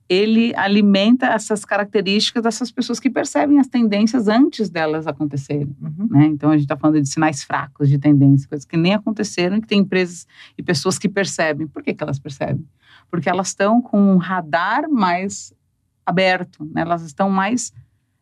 ele 0.08 0.54
alimenta 0.56 1.28
essas 1.28 1.66
características 1.66 2.44
dessas 2.44 2.72
pessoas 2.72 3.00
que 3.00 3.10
percebem 3.10 3.60
as 3.60 3.68
tendências 3.68 4.28
antes 4.28 4.70
delas 4.70 5.08
acontecerem. 5.08 5.76
Uhum. 5.82 6.08
Né? 6.10 6.26
Então, 6.28 6.50
a 6.50 6.54
gente 6.54 6.66
está 6.66 6.78
falando 6.78 7.02
de 7.02 7.10
sinais 7.10 7.44
fracos 7.44 7.90
de 7.90 7.98
tendência, 7.98 8.48
coisas 8.48 8.66
que 8.66 8.78
nem 8.78 8.94
aconteceram 8.94 9.58
e 9.58 9.62
que 9.62 9.68
tem 9.68 9.80
empresas 9.80 10.28
e 10.58 10.64
pessoas 10.64 10.98
que 10.98 11.10
percebem. 11.10 11.68
Por 11.68 11.84
que, 11.84 11.94
que 11.94 12.04
elas 12.04 12.20
percebem? 12.20 12.66
Porque 13.14 13.30
elas 13.30 13.50
estão 13.50 13.80
com 13.80 14.02
um 14.02 14.18
radar 14.18 14.90
mais 14.90 15.54
aberto, 16.04 16.66
né? 16.74 16.82
elas 16.82 17.04
estão 17.04 17.30
mais 17.30 17.72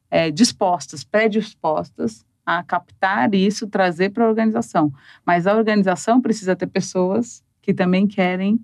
é, 0.10 0.30
dispostas, 0.30 1.02
predispostas 1.02 2.26
a 2.46 2.62
captar 2.62 3.34
isso, 3.34 3.68
trazer 3.68 4.10
para 4.10 4.26
a 4.26 4.28
organização. 4.28 4.92
Mas 5.26 5.48
a 5.48 5.56
organização 5.56 6.20
precisa 6.20 6.58
ter 6.58 6.68
pessoas 6.68 7.42
que 7.62 7.74
também 7.74 8.06
querem 8.06 8.60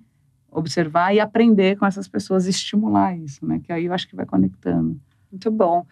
observar 0.51 1.15
e 1.15 1.21
aprender 1.21 1.77
com 1.77 1.85
essas 1.85 2.09
pessoas, 2.09 2.45
estimular 2.45 3.17
isso, 3.17 3.45
né? 3.45 3.61
Que 3.63 3.71
aí 3.71 3.85
eu 3.85 3.93
acho 3.93 4.05
que 4.05 4.15
vai 4.15 4.25
conectando. 4.25 4.99
Muito 5.31 5.49
bom. 5.49 5.85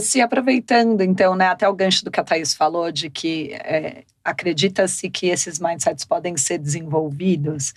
Se 0.00 0.22
aproveitando, 0.22 1.02
então, 1.02 1.36
né, 1.36 1.48
até 1.48 1.68
o 1.68 1.74
gancho 1.74 2.06
do 2.06 2.10
que 2.10 2.20
a 2.20 2.24
Thaís 2.24 2.54
falou, 2.54 2.90
de 2.90 3.10
que 3.10 3.52
é, 3.52 4.04
acredita-se 4.24 5.10
que 5.10 5.26
esses 5.26 5.60
mindsets 5.60 6.06
podem 6.06 6.38
ser 6.38 6.56
desenvolvidos. 6.56 7.74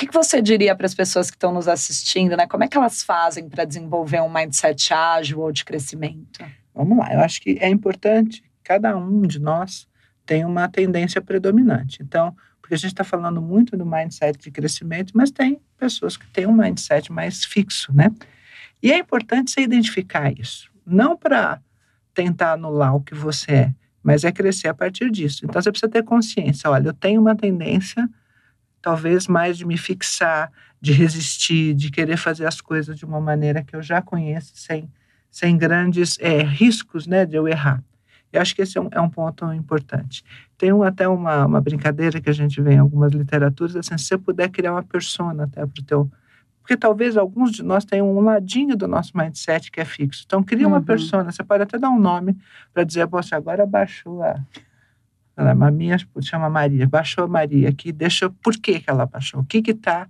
Que, 0.00 0.06
que 0.06 0.14
você 0.14 0.40
diria 0.40 0.74
para 0.74 0.86
as 0.86 0.94
pessoas 0.94 1.30
que 1.30 1.36
estão 1.36 1.52
nos 1.52 1.68
assistindo, 1.68 2.34
né? 2.34 2.46
Como 2.46 2.64
é 2.64 2.68
que 2.68 2.74
elas 2.74 3.02
fazem 3.02 3.50
para 3.50 3.66
desenvolver 3.66 4.22
um 4.22 4.32
mindset 4.32 4.94
ágil 4.94 5.40
ou 5.40 5.52
de 5.52 5.62
crescimento? 5.62 6.42
Vamos 6.74 6.96
lá, 6.96 7.12
eu 7.12 7.20
acho 7.20 7.38
que 7.38 7.58
é 7.60 7.68
importante, 7.68 8.42
cada 8.64 8.96
um 8.96 9.20
de 9.20 9.38
nós 9.38 9.86
tem 10.24 10.42
uma 10.42 10.66
tendência 10.70 11.20
predominante. 11.20 11.98
Então, 12.02 12.34
porque 12.62 12.72
a 12.72 12.78
gente 12.78 12.92
está 12.92 13.04
falando 13.04 13.42
muito 13.42 13.76
do 13.76 13.84
mindset 13.84 14.38
de 14.38 14.50
crescimento, 14.50 15.12
mas 15.14 15.30
tem 15.30 15.60
pessoas 15.76 16.16
que 16.16 16.26
têm 16.28 16.46
um 16.46 16.54
mindset 16.54 17.12
mais 17.12 17.44
fixo, 17.44 17.94
né? 17.94 18.10
E 18.82 18.90
é 18.90 18.96
importante 18.96 19.50
você 19.50 19.60
identificar 19.60 20.32
isso, 20.32 20.70
não 20.86 21.14
para 21.14 21.60
tentar 22.14 22.52
anular 22.52 22.96
o 22.96 23.02
que 23.02 23.14
você 23.14 23.52
é, 23.52 23.74
mas 24.02 24.24
é 24.24 24.32
crescer 24.32 24.68
a 24.68 24.74
partir 24.74 25.10
disso. 25.10 25.44
Então 25.44 25.60
você 25.60 25.70
precisa 25.70 25.92
ter 25.92 26.02
consciência, 26.02 26.70
olha, 26.70 26.88
eu 26.88 26.94
tenho 26.94 27.20
uma 27.20 27.36
tendência 27.36 28.08
talvez 28.82 29.26
mais 29.26 29.58
de 29.58 29.66
me 29.66 29.76
fixar, 29.76 30.50
de 30.80 30.92
resistir, 30.92 31.74
de 31.74 31.90
querer 31.90 32.16
fazer 32.16 32.46
as 32.46 32.60
coisas 32.60 32.98
de 32.98 33.04
uma 33.04 33.20
maneira 33.20 33.62
que 33.62 33.76
eu 33.76 33.82
já 33.82 34.00
conheço, 34.00 34.52
sem, 34.54 34.90
sem 35.30 35.56
grandes 35.56 36.18
é, 36.20 36.42
riscos 36.42 37.06
né, 37.06 37.26
de 37.26 37.36
eu 37.36 37.46
errar. 37.46 37.82
Eu 38.32 38.40
acho 38.40 38.54
que 38.54 38.62
esse 38.62 38.78
é 38.78 38.80
um, 38.80 38.88
é 38.92 39.00
um 39.00 39.10
ponto 39.10 39.52
importante. 39.52 40.24
Tem 40.56 40.72
um, 40.72 40.82
até 40.82 41.08
uma, 41.08 41.46
uma 41.46 41.60
brincadeira 41.60 42.20
que 42.20 42.30
a 42.30 42.32
gente 42.32 42.60
vê 42.62 42.74
em 42.74 42.78
algumas 42.78 43.12
literaturas, 43.12 43.76
assim, 43.76 43.98
se 43.98 44.04
você 44.04 44.16
puder 44.16 44.48
criar 44.48 44.72
uma 44.72 44.82
persona 44.82 45.44
até 45.44 45.66
para 45.66 45.80
o 45.80 45.84
teu... 45.84 46.10
Porque 46.62 46.76
talvez 46.76 47.16
alguns 47.16 47.50
de 47.50 47.64
nós 47.64 47.84
tenham 47.84 48.16
um 48.16 48.20
ladinho 48.20 48.76
do 48.76 48.86
nosso 48.86 49.16
mindset 49.16 49.70
que 49.70 49.80
é 49.80 49.84
fixo. 49.84 50.22
Então, 50.24 50.42
cria 50.42 50.68
uma 50.68 50.76
uhum. 50.76 50.84
persona, 50.84 51.32
você 51.32 51.42
pode 51.42 51.64
até 51.64 51.76
dar 51.76 51.90
um 51.90 51.98
nome 51.98 52.36
para 52.72 52.84
dizer, 52.84 53.06
poxa, 53.08 53.36
agora 53.36 53.66
baixou 53.66 54.22
a... 54.22 54.40
A 55.40 55.70
minha 55.70 55.96
chama 56.20 56.50
Maria, 56.50 56.88
baixou 56.88 57.24
a 57.24 57.28
Maria 57.28 57.68
aqui, 57.68 57.92
deixa... 57.92 58.28
Por 58.28 58.54
que, 58.54 58.80
que 58.80 58.90
ela 58.90 59.06
baixou? 59.06 59.40
O 59.40 59.44
que 59.44 59.58
está 59.70 60.06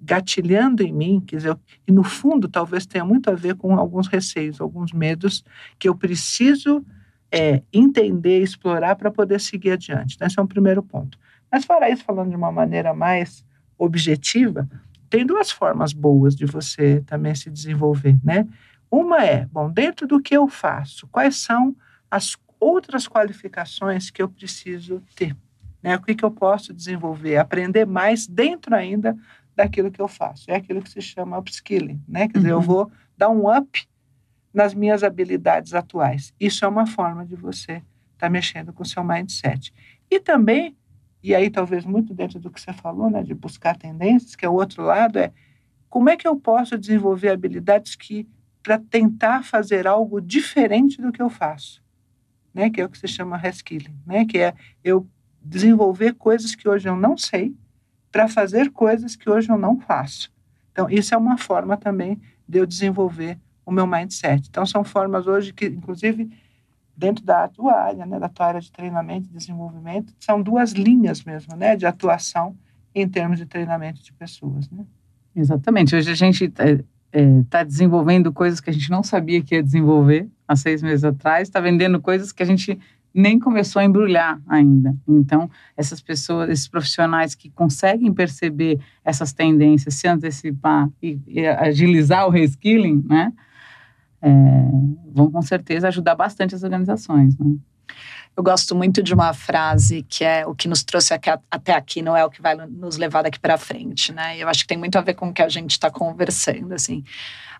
gatilhando 0.00 0.82
em 0.82 0.92
mim, 0.92 1.22
quer 1.26 1.36
dizer, 1.36 1.58
e 1.88 1.92
no 1.92 2.04
fundo 2.04 2.46
talvez 2.48 2.84
tenha 2.84 3.04
muito 3.04 3.30
a 3.30 3.34
ver 3.34 3.54
com 3.54 3.74
alguns 3.74 4.06
receios, 4.06 4.60
alguns 4.60 4.92
medos 4.92 5.42
que 5.78 5.88
eu 5.88 5.94
preciso 5.94 6.84
é 7.30 7.62
entender, 7.72 8.42
explorar 8.42 8.94
para 8.96 9.10
poder 9.10 9.40
seguir 9.40 9.72
adiante. 9.72 10.18
Esse 10.20 10.38
é 10.38 10.42
um 10.42 10.46
primeiro 10.46 10.82
ponto. 10.82 11.18
Mas 11.50 11.64
fora 11.64 11.88
isso, 11.88 12.04
falando 12.04 12.28
de 12.28 12.36
uma 12.36 12.52
maneira 12.52 12.92
mais 12.92 13.44
objetiva, 13.78 14.68
tem 15.08 15.24
duas 15.24 15.50
formas 15.50 15.92
boas 15.92 16.36
de 16.36 16.44
você 16.44 17.02
também 17.06 17.34
se 17.34 17.50
desenvolver, 17.50 18.18
né? 18.22 18.46
Uma 18.90 19.24
é, 19.24 19.46
bom, 19.46 19.70
dentro 19.70 20.06
do 20.06 20.20
que 20.20 20.36
eu 20.36 20.46
faço, 20.46 21.06
quais 21.08 21.36
são 21.36 21.74
as 22.10 22.36
outras 22.62 23.08
qualificações 23.08 24.10
que 24.10 24.22
eu 24.22 24.28
preciso 24.28 25.02
ter? 25.16 25.36
Né? 25.82 25.96
O 25.96 26.02
que, 26.02 26.14
que 26.14 26.24
eu 26.24 26.30
posso 26.30 26.72
desenvolver, 26.72 27.36
aprender 27.36 27.86
mais 27.86 28.26
dentro 28.26 28.74
ainda 28.74 29.16
daquilo 29.54 29.90
que 29.90 30.00
eu 30.00 30.08
faço. 30.08 30.50
É 30.50 30.56
aquilo 30.56 30.82
que 30.82 30.90
se 30.90 31.00
chama 31.00 31.38
upskilling, 31.38 32.02
né? 32.08 32.28
Quer 32.28 32.38
dizer, 32.38 32.52
eu 32.52 32.56
uhum. 32.56 32.62
vou 32.62 32.92
dar 33.16 33.28
um 33.28 33.54
up 33.54 33.86
nas 34.52 34.74
minhas 34.74 35.02
habilidades 35.02 35.74
atuais. 35.74 36.32
Isso 36.38 36.64
é 36.64 36.68
uma 36.68 36.86
forma 36.86 37.24
de 37.24 37.34
você 37.34 37.72
estar 37.72 37.84
tá 38.18 38.30
mexendo 38.30 38.72
com 38.72 38.82
o 38.82 38.86
seu 38.86 39.04
mindset. 39.04 39.72
E 40.10 40.20
também, 40.20 40.76
e 41.22 41.34
aí 41.34 41.50
talvez 41.50 41.84
muito 41.84 42.14
dentro 42.14 42.38
do 42.38 42.50
que 42.50 42.60
você 42.60 42.72
falou, 42.72 43.10
né, 43.10 43.22
de 43.22 43.34
buscar 43.34 43.76
tendências, 43.76 44.36
que 44.36 44.44
é 44.44 44.48
o 44.48 44.54
outro 44.54 44.82
lado, 44.82 45.18
é 45.18 45.32
como 45.88 46.08
é 46.08 46.16
que 46.16 46.26
eu 46.26 46.36
posso 46.36 46.78
desenvolver 46.78 47.30
habilidades 47.30 47.94
que 47.94 48.26
para 48.62 48.78
tentar 48.78 49.42
fazer 49.42 49.86
algo 49.86 50.20
diferente 50.20 51.02
do 51.02 51.10
que 51.10 51.20
eu 51.20 51.28
faço. 51.28 51.81
Né? 52.54 52.70
Que 52.70 52.80
é 52.80 52.84
o 52.84 52.88
que 52.88 52.98
se 52.98 53.08
chama 53.08 53.36
reskilling, 53.36 53.96
né? 54.06 54.24
Que 54.24 54.38
é 54.38 54.54
eu 54.82 55.06
desenvolver 55.40 56.14
coisas 56.14 56.54
que 56.54 56.68
hoje 56.68 56.88
eu 56.88 56.96
não 56.96 57.16
sei 57.16 57.54
para 58.10 58.28
fazer 58.28 58.70
coisas 58.70 59.16
que 59.16 59.28
hoje 59.28 59.50
eu 59.50 59.58
não 59.58 59.80
faço. 59.80 60.30
Então, 60.70 60.88
isso 60.88 61.14
é 61.14 61.16
uma 61.16 61.36
forma 61.36 61.76
também 61.76 62.20
de 62.48 62.58
eu 62.58 62.66
desenvolver 62.66 63.38
o 63.64 63.72
meu 63.72 63.86
mindset. 63.86 64.48
Então, 64.48 64.66
são 64.66 64.84
formas 64.84 65.26
hoje 65.26 65.52
que, 65.52 65.66
inclusive, 65.66 66.30
dentro 66.96 67.24
da 67.24 67.48
tua 67.48 67.74
área, 67.74 68.04
né, 68.04 68.18
da 68.18 68.28
tua 68.28 68.46
área 68.46 68.60
de 68.60 68.70
treinamento 68.70 69.28
e 69.28 69.32
desenvolvimento, 69.32 70.14
são 70.20 70.42
duas 70.42 70.72
linhas 70.72 71.24
mesmo, 71.24 71.56
né, 71.56 71.76
de 71.76 71.86
atuação 71.86 72.56
em 72.94 73.08
termos 73.08 73.38
de 73.38 73.46
treinamento 73.46 74.02
de 74.02 74.12
pessoas, 74.12 74.70
né? 74.70 74.84
Exatamente. 75.34 75.96
Hoje 75.96 76.10
a 76.10 76.14
gente 76.14 76.52
está 77.12 77.18
é, 77.18 77.44
tá 77.50 77.62
desenvolvendo 77.62 78.32
coisas 78.32 78.60
que 78.60 78.70
a 78.70 78.72
gente 78.72 78.90
não 78.90 79.02
sabia 79.02 79.42
que 79.42 79.54
ia 79.54 79.62
desenvolver 79.62 80.28
há 80.48 80.56
seis 80.56 80.82
meses 80.82 81.04
atrás, 81.04 81.48
está 81.48 81.60
vendendo 81.60 82.00
coisas 82.00 82.32
que 82.32 82.42
a 82.42 82.46
gente 82.46 82.78
nem 83.14 83.38
começou 83.38 83.80
a 83.80 83.84
embrulhar 83.84 84.40
ainda. 84.48 84.96
Então, 85.06 85.50
essas 85.76 86.00
pessoas, 86.00 86.48
esses 86.48 86.66
profissionais 86.66 87.34
que 87.34 87.50
conseguem 87.50 88.12
perceber 88.12 88.80
essas 89.04 89.32
tendências, 89.34 89.94
se 89.94 90.08
antecipar 90.08 90.88
e, 91.02 91.20
e 91.26 91.46
agilizar 91.46 92.26
o 92.26 92.30
reskilling, 92.30 93.04
né, 93.06 93.32
é, 94.22 94.30
vão 95.12 95.30
com 95.30 95.42
certeza 95.42 95.88
ajudar 95.88 96.14
bastante 96.14 96.54
as 96.54 96.62
organizações. 96.62 97.36
Né? 97.36 97.56
Eu 98.34 98.42
gosto 98.42 98.74
muito 98.74 99.02
de 99.02 99.12
uma 99.12 99.34
frase 99.34 100.02
que 100.08 100.24
é 100.24 100.46
o 100.46 100.54
que 100.54 100.66
nos 100.66 100.82
trouxe 100.82 101.12
até 101.12 101.74
aqui 101.74 102.00
não 102.00 102.16
é 102.16 102.24
o 102.24 102.30
que 102.30 102.40
vai 102.40 102.54
nos 102.54 102.96
levar 102.96 103.22
daqui 103.22 103.38
para 103.38 103.58
frente, 103.58 104.10
né? 104.10 104.38
Eu 104.38 104.48
acho 104.48 104.62
que 104.62 104.68
tem 104.68 104.78
muito 104.78 104.96
a 104.96 105.02
ver 105.02 105.14
com 105.14 105.28
o 105.28 105.32
que 105.32 105.42
a 105.42 105.48
gente 105.48 105.72
está 105.72 105.90
conversando, 105.90 106.72
assim. 106.72 107.04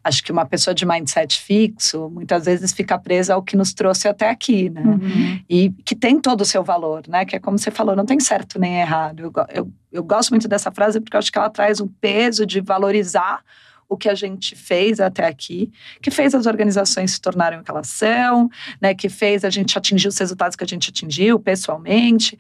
Acho 0.03 0.25
que 0.25 0.33
uma 0.33 0.47
pessoa 0.47 0.75
de 0.75 0.87
mindset 0.87 1.39
fixo 1.39 2.09
muitas 2.11 2.47
vezes 2.47 2.73
fica 2.73 2.99
presa 2.99 3.35
ao 3.35 3.43
que 3.43 3.55
nos 3.55 3.75
trouxe 3.75 4.09
até 4.09 4.31
aqui, 4.31 4.71
né? 4.71 4.83
Uhum. 4.83 5.41
E 5.49 5.71
que 5.85 5.95
tem 5.95 6.19
todo 6.19 6.41
o 6.41 6.47
seu 6.47 6.65
valor, 6.65 7.03
né? 7.07 7.27
Que 7.27 7.37
é 7.37 7.39
como 7.39 7.59
você 7.59 7.71
falou, 7.71 7.95
não 7.95 8.07
tem 8.07 8.19
certo 8.19 8.59
nem 8.59 8.81
errado. 8.81 9.21
Eu, 9.21 9.33
eu, 9.55 9.71
eu 9.93 10.03
gosto 10.03 10.31
muito 10.31 10.49
dessa 10.49 10.73
frase 10.73 11.01
porque 11.01 11.15
eu 11.15 11.19
acho 11.19 11.31
que 11.31 11.39
ela 11.39 11.51
traz 11.51 11.81
um 11.81 11.87
peso 11.87 12.47
de 12.47 12.61
valorizar 12.63 13.45
o 13.93 13.97
que 13.97 14.09
a 14.09 14.15
gente 14.15 14.57
fez 14.57 15.01
até 15.01 15.27
aqui, 15.27 15.71
que 16.01 16.11
fez 16.11 16.35
as 16.35 16.47
organizações 16.47 17.13
se 17.13 17.21
tornarem 17.21 17.61
o 17.61 17.63
que 17.63 17.71
elas 17.71 17.89
são, 17.89 18.49
né, 18.81 18.95
que 18.95 19.11
fez 19.11 19.45
a 19.45 19.51
gente 19.51 19.77
atingir 19.77 20.09
os 20.09 20.17
resultados 20.17 20.57
que 20.57 20.65
a 20.65 20.67
gente 20.67 20.89
atingiu 20.89 21.39
pessoalmente. 21.39 22.39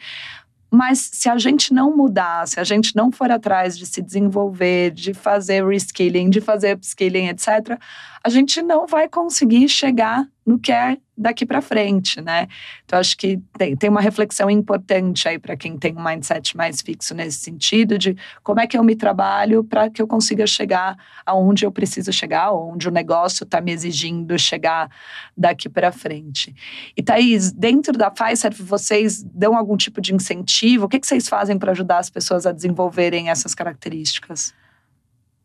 Mas 0.70 1.10
se 1.12 1.28
a 1.28 1.36
gente 1.36 1.74
não 1.74 1.94
mudar, 1.94 2.48
se 2.48 2.58
a 2.58 2.64
gente 2.64 2.96
não 2.96 3.12
for 3.12 3.30
atrás 3.30 3.76
de 3.76 3.84
se 3.84 4.00
desenvolver, 4.00 4.92
de 4.92 5.12
fazer 5.12 5.62
reskilling, 5.66 6.30
de 6.30 6.40
fazer 6.40 6.74
upskilling, 6.74 7.28
etc., 7.28 7.78
a 8.24 8.30
gente 8.30 8.62
não 8.62 8.86
vai 8.86 9.06
conseguir 9.06 9.68
chegar 9.68 10.26
no 10.44 10.58
que 10.58 10.72
é 10.72 10.96
daqui 11.16 11.46
para 11.46 11.60
frente, 11.60 12.20
né? 12.20 12.48
Então 12.84 12.98
acho 12.98 13.16
que 13.16 13.38
tem, 13.56 13.76
tem 13.76 13.88
uma 13.88 14.00
reflexão 14.00 14.50
importante 14.50 15.28
aí 15.28 15.38
para 15.38 15.56
quem 15.56 15.76
tem 15.78 15.94
um 15.96 16.02
mindset 16.02 16.56
mais 16.56 16.80
fixo 16.80 17.14
nesse 17.14 17.38
sentido 17.38 17.96
de 17.98 18.16
como 18.42 18.60
é 18.60 18.66
que 18.66 18.76
eu 18.76 18.82
me 18.82 18.96
trabalho 18.96 19.62
para 19.62 19.88
que 19.88 20.02
eu 20.02 20.06
consiga 20.06 20.46
chegar 20.46 20.96
aonde 21.24 21.64
eu 21.64 21.70
preciso 21.70 22.12
chegar, 22.12 22.52
onde 22.52 22.88
o 22.88 22.90
negócio 22.90 23.44
está 23.44 23.60
me 23.60 23.72
exigindo 23.72 24.38
chegar 24.38 24.90
daqui 25.36 25.68
para 25.68 25.92
frente. 25.92 26.54
E 26.96 27.02
Thaís, 27.02 27.52
dentro 27.52 27.92
da 27.92 28.10
Pfizer, 28.10 28.52
vocês 28.58 29.22
dão 29.22 29.56
algum 29.56 29.76
tipo 29.76 30.00
de 30.00 30.14
incentivo? 30.14 30.86
O 30.86 30.88
que, 30.88 30.98
que 30.98 31.06
vocês 31.06 31.28
fazem 31.28 31.58
para 31.58 31.72
ajudar 31.72 31.98
as 31.98 32.10
pessoas 32.10 32.46
a 32.46 32.52
desenvolverem 32.52 33.30
essas 33.30 33.54
características? 33.54 34.54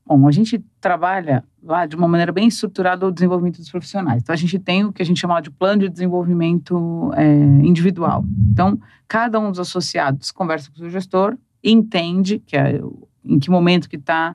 Bom, 0.08 0.26
a 0.26 0.32
gente 0.32 0.64
trabalha 0.80 1.44
lá 1.62 1.86
de 1.86 1.98
uma 1.98 2.08
maneira 2.08 2.32
bem 2.32 2.48
estruturada 2.48 3.06
o 3.06 3.12
desenvolvimento 3.12 3.58
dos 3.58 3.70
profissionais. 3.70 4.24
Então, 4.24 4.32
a 4.32 4.38
gente 4.38 4.58
tem 4.58 4.86
o 4.86 4.94
que 4.94 5.02
a 5.02 5.06
gente 5.06 5.20
chama 5.20 5.42
de 5.42 5.52
plano 5.52 5.82
de 5.82 5.90
desenvolvimento 5.90 7.12
é, 7.14 7.26
individual. 7.66 8.24
Então, 8.50 8.80
cada 9.06 9.38
um 9.38 9.50
dos 9.50 9.60
associados 9.60 10.32
conversa 10.32 10.70
com 10.70 10.78
o 10.78 10.80
seu 10.80 10.90
gestor, 10.90 11.38
entende 11.62 12.40
que 12.40 12.56
é, 12.56 12.80
em 13.26 13.38
que 13.38 13.52
momento 13.52 13.90
que 13.90 13.98
está 13.98 14.34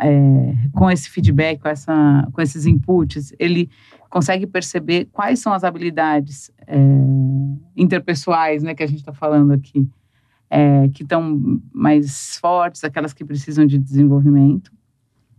é, 0.00 0.54
com 0.72 0.90
esse 0.90 1.10
feedback, 1.10 1.60
com, 1.60 1.68
essa, 1.68 2.26
com 2.32 2.40
esses 2.40 2.64
inputs, 2.64 3.34
ele 3.38 3.68
consegue 4.08 4.46
perceber 4.46 5.06
quais 5.12 5.38
são 5.38 5.52
as 5.52 5.64
habilidades 5.64 6.50
é, 6.66 6.78
interpessoais 7.76 8.62
né, 8.62 8.74
que 8.74 8.82
a 8.82 8.86
gente 8.86 9.00
está 9.00 9.12
falando 9.12 9.52
aqui, 9.52 9.86
é, 10.48 10.88
que 10.88 11.02
estão 11.02 11.60
mais 11.70 12.38
fortes, 12.38 12.82
aquelas 12.84 13.12
que 13.12 13.22
precisam 13.22 13.66
de 13.66 13.78
desenvolvimento 13.78 14.72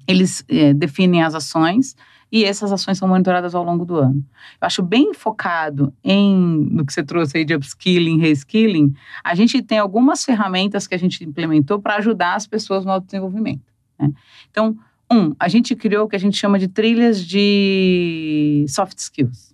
eles 0.07 0.43
é, 0.49 0.73
definem 0.73 1.23
as 1.23 1.35
ações 1.35 1.95
e 2.31 2.45
essas 2.45 2.71
ações 2.71 2.97
são 2.97 3.07
monitoradas 3.07 3.53
ao 3.53 3.63
longo 3.63 3.83
do 3.83 3.97
ano. 3.97 4.23
Eu 4.61 4.65
acho 4.65 4.81
bem 4.81 5.13
focado 5.13 5.93
em 6.03 6.33
no 6.71 6.85
que 6.85 6.93
você 6.93 7.03
trouxe 7.03 7.37
aí 7.37 7.45
de 7.45 7.53
upskilling, 7.53 8.19
reskilling, 8.19 8.93
a 9.23 9.35
gente 9.35 9.61
tem 9.61 9.77
algumas 9.77 10.23
ferramentas 10.23 10.87
que 10.87 10.95
a 10.95 10.97
gente 10.97 11.23
implementou 11.25 11.81
para 11.81 11.97
ajudar 11.97 12.35
as 12.35 12.47
pessoas 12.47 12.85
no 12.85 12.91
autodesenvolvimento. 12.91 13.65
Né? 13.99 14.11
Então, 14.49 14.77
um, 15.11 15.35
a 15.37 15.49
gente 15.49 15.75
criou 15.75 16.05
o 16.05 16.07
que 16.07 16.15
a 16.15 16.19
gente 16.19 16.37
chama 16.37 16.57
de 16.57 16.69
trilhas 16.69 17.25
de 17.25 18.65
soft 18.69 18.97
skills. 18.97 19.53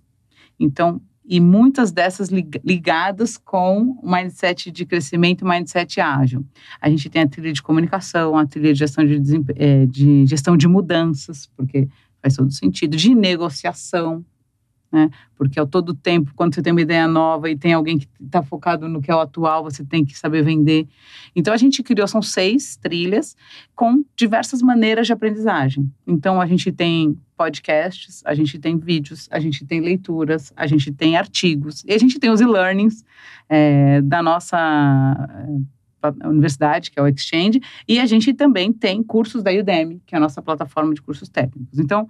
Então, 0.60 1.00
e 1.28 1.40
muitas 1.40 1.92
dessas 1.92 2.30
ligadas 2.64 3.36
com 3.36 3.98
o 4.02 4.10
mindset 4.10 4.70
de 4.70 4.86
crescimento 4.86 5.46
mindset 5.46 6.00
ágil. 6.00 6.42
A 6.80 6.88
gente 6.88 7.10
tem 7.10 7.20
a 7.20 7.28
trilha 7.28 7.52
de 7.52 7.62
comunicação, 7.62 8.36
a 8.36 8.46
trilha 8.46 8.72
de 8.72 8.78
gestão 8.78 9.04
de, 9.04 9.44
é, 9.56 9.84
de, 9.84 10.24
gestão 10.26 10.56
de 10.56 10.66
mudanças, 10.66 11.46
porque 11.54 11.86
faz 12.22 12.34
todo 12.34 12.50
sentido, 12.50 12.96
de 12.96 13.14
negociação, 13.14 14.24
né? 14.90 15.10
Porque 15.36 15.58
ao 15.58 15.66
todo 15.66 15.94
tempo, 15.94 16.32
quando 16.34 16.54
você 16.54 16.62
tem 16.62 16.72
uma 16.72 16.80
ideia 16.80 17.06
nova 17.06 17.50
e 17.50 17.56
tem 17.56 17.72
alguém 17.72 17.98
que 17.98 18.08
está 18.20 18.42
focado 18.42 18.88
no 18.88 19.00
que 19.00 19.10
é 19.10 19.14
o 19.14 19.20
atual, 19.20 19.62
você 19.62 19.84
tem 19.84 20.04
que 20.04 20.18
saber 20.18 20.42
vender. 20.42 20.88
Então 21.36 21.52
a 21.52 21.56
gente 21.56 21.82
criou 21.82 22.08
são 22.08 22.22
seis 22.22 22.76
trilhas 22.76 23.36
com 23.74 24.02
diversas 24.16 24.62
maneiras 24.62 25.06
de 25.06 25.12
aprendizagem. 25.12 25.90
Então 26.06 26.40
a 26.40 26.46
gente 26.46 26.72
tem 26.72 27.16
podcasts, 27.36 28.22
a 28.24 28.34
gente 28.34 28.58
tem 28.58 28.76
vídeos, 28.78 29.28
a 29.30 29.38
gente 29.38 29.64
tem 29.64 29.80
leituras, 29.80 30.52
a 30.56 30.66
gente 30.66 30.90
tem 30.90 31.16
artigos 31.16 31.84
e 31.86 31.92
a 31.92 31.98
gente 31.98 32.18
tem 32.18 32.30
os 32.30 32.40
e-learnings 32.40 33.04
é, 33.48 34.00
da 34.02 34.22
nossa 34.22 34.58
é, 36.02 36.26
universidade, 36.26 36.90
que 36.90 36.98
é 36.98 37.02
o 37.02 37.08
Exchange, 37.08 37.60
e 37.86 38.00
a 38.00 38.06
gente 38.06 38.32
também 38.32 38.72
tem 38.72 39.02
cursos 39.02 39.42
da 39.42 39.52
Udemy, 39.52 40.00
que 40.06 40.14
é 40.14 40.18
a 40.18 40.20
nossa 40.20 40.40
plataforma 40.40 40.94
de 40.94 41.02
cursos 41.02 41.28
técnicos. 41.28 41.78
Então, 41.78 42.08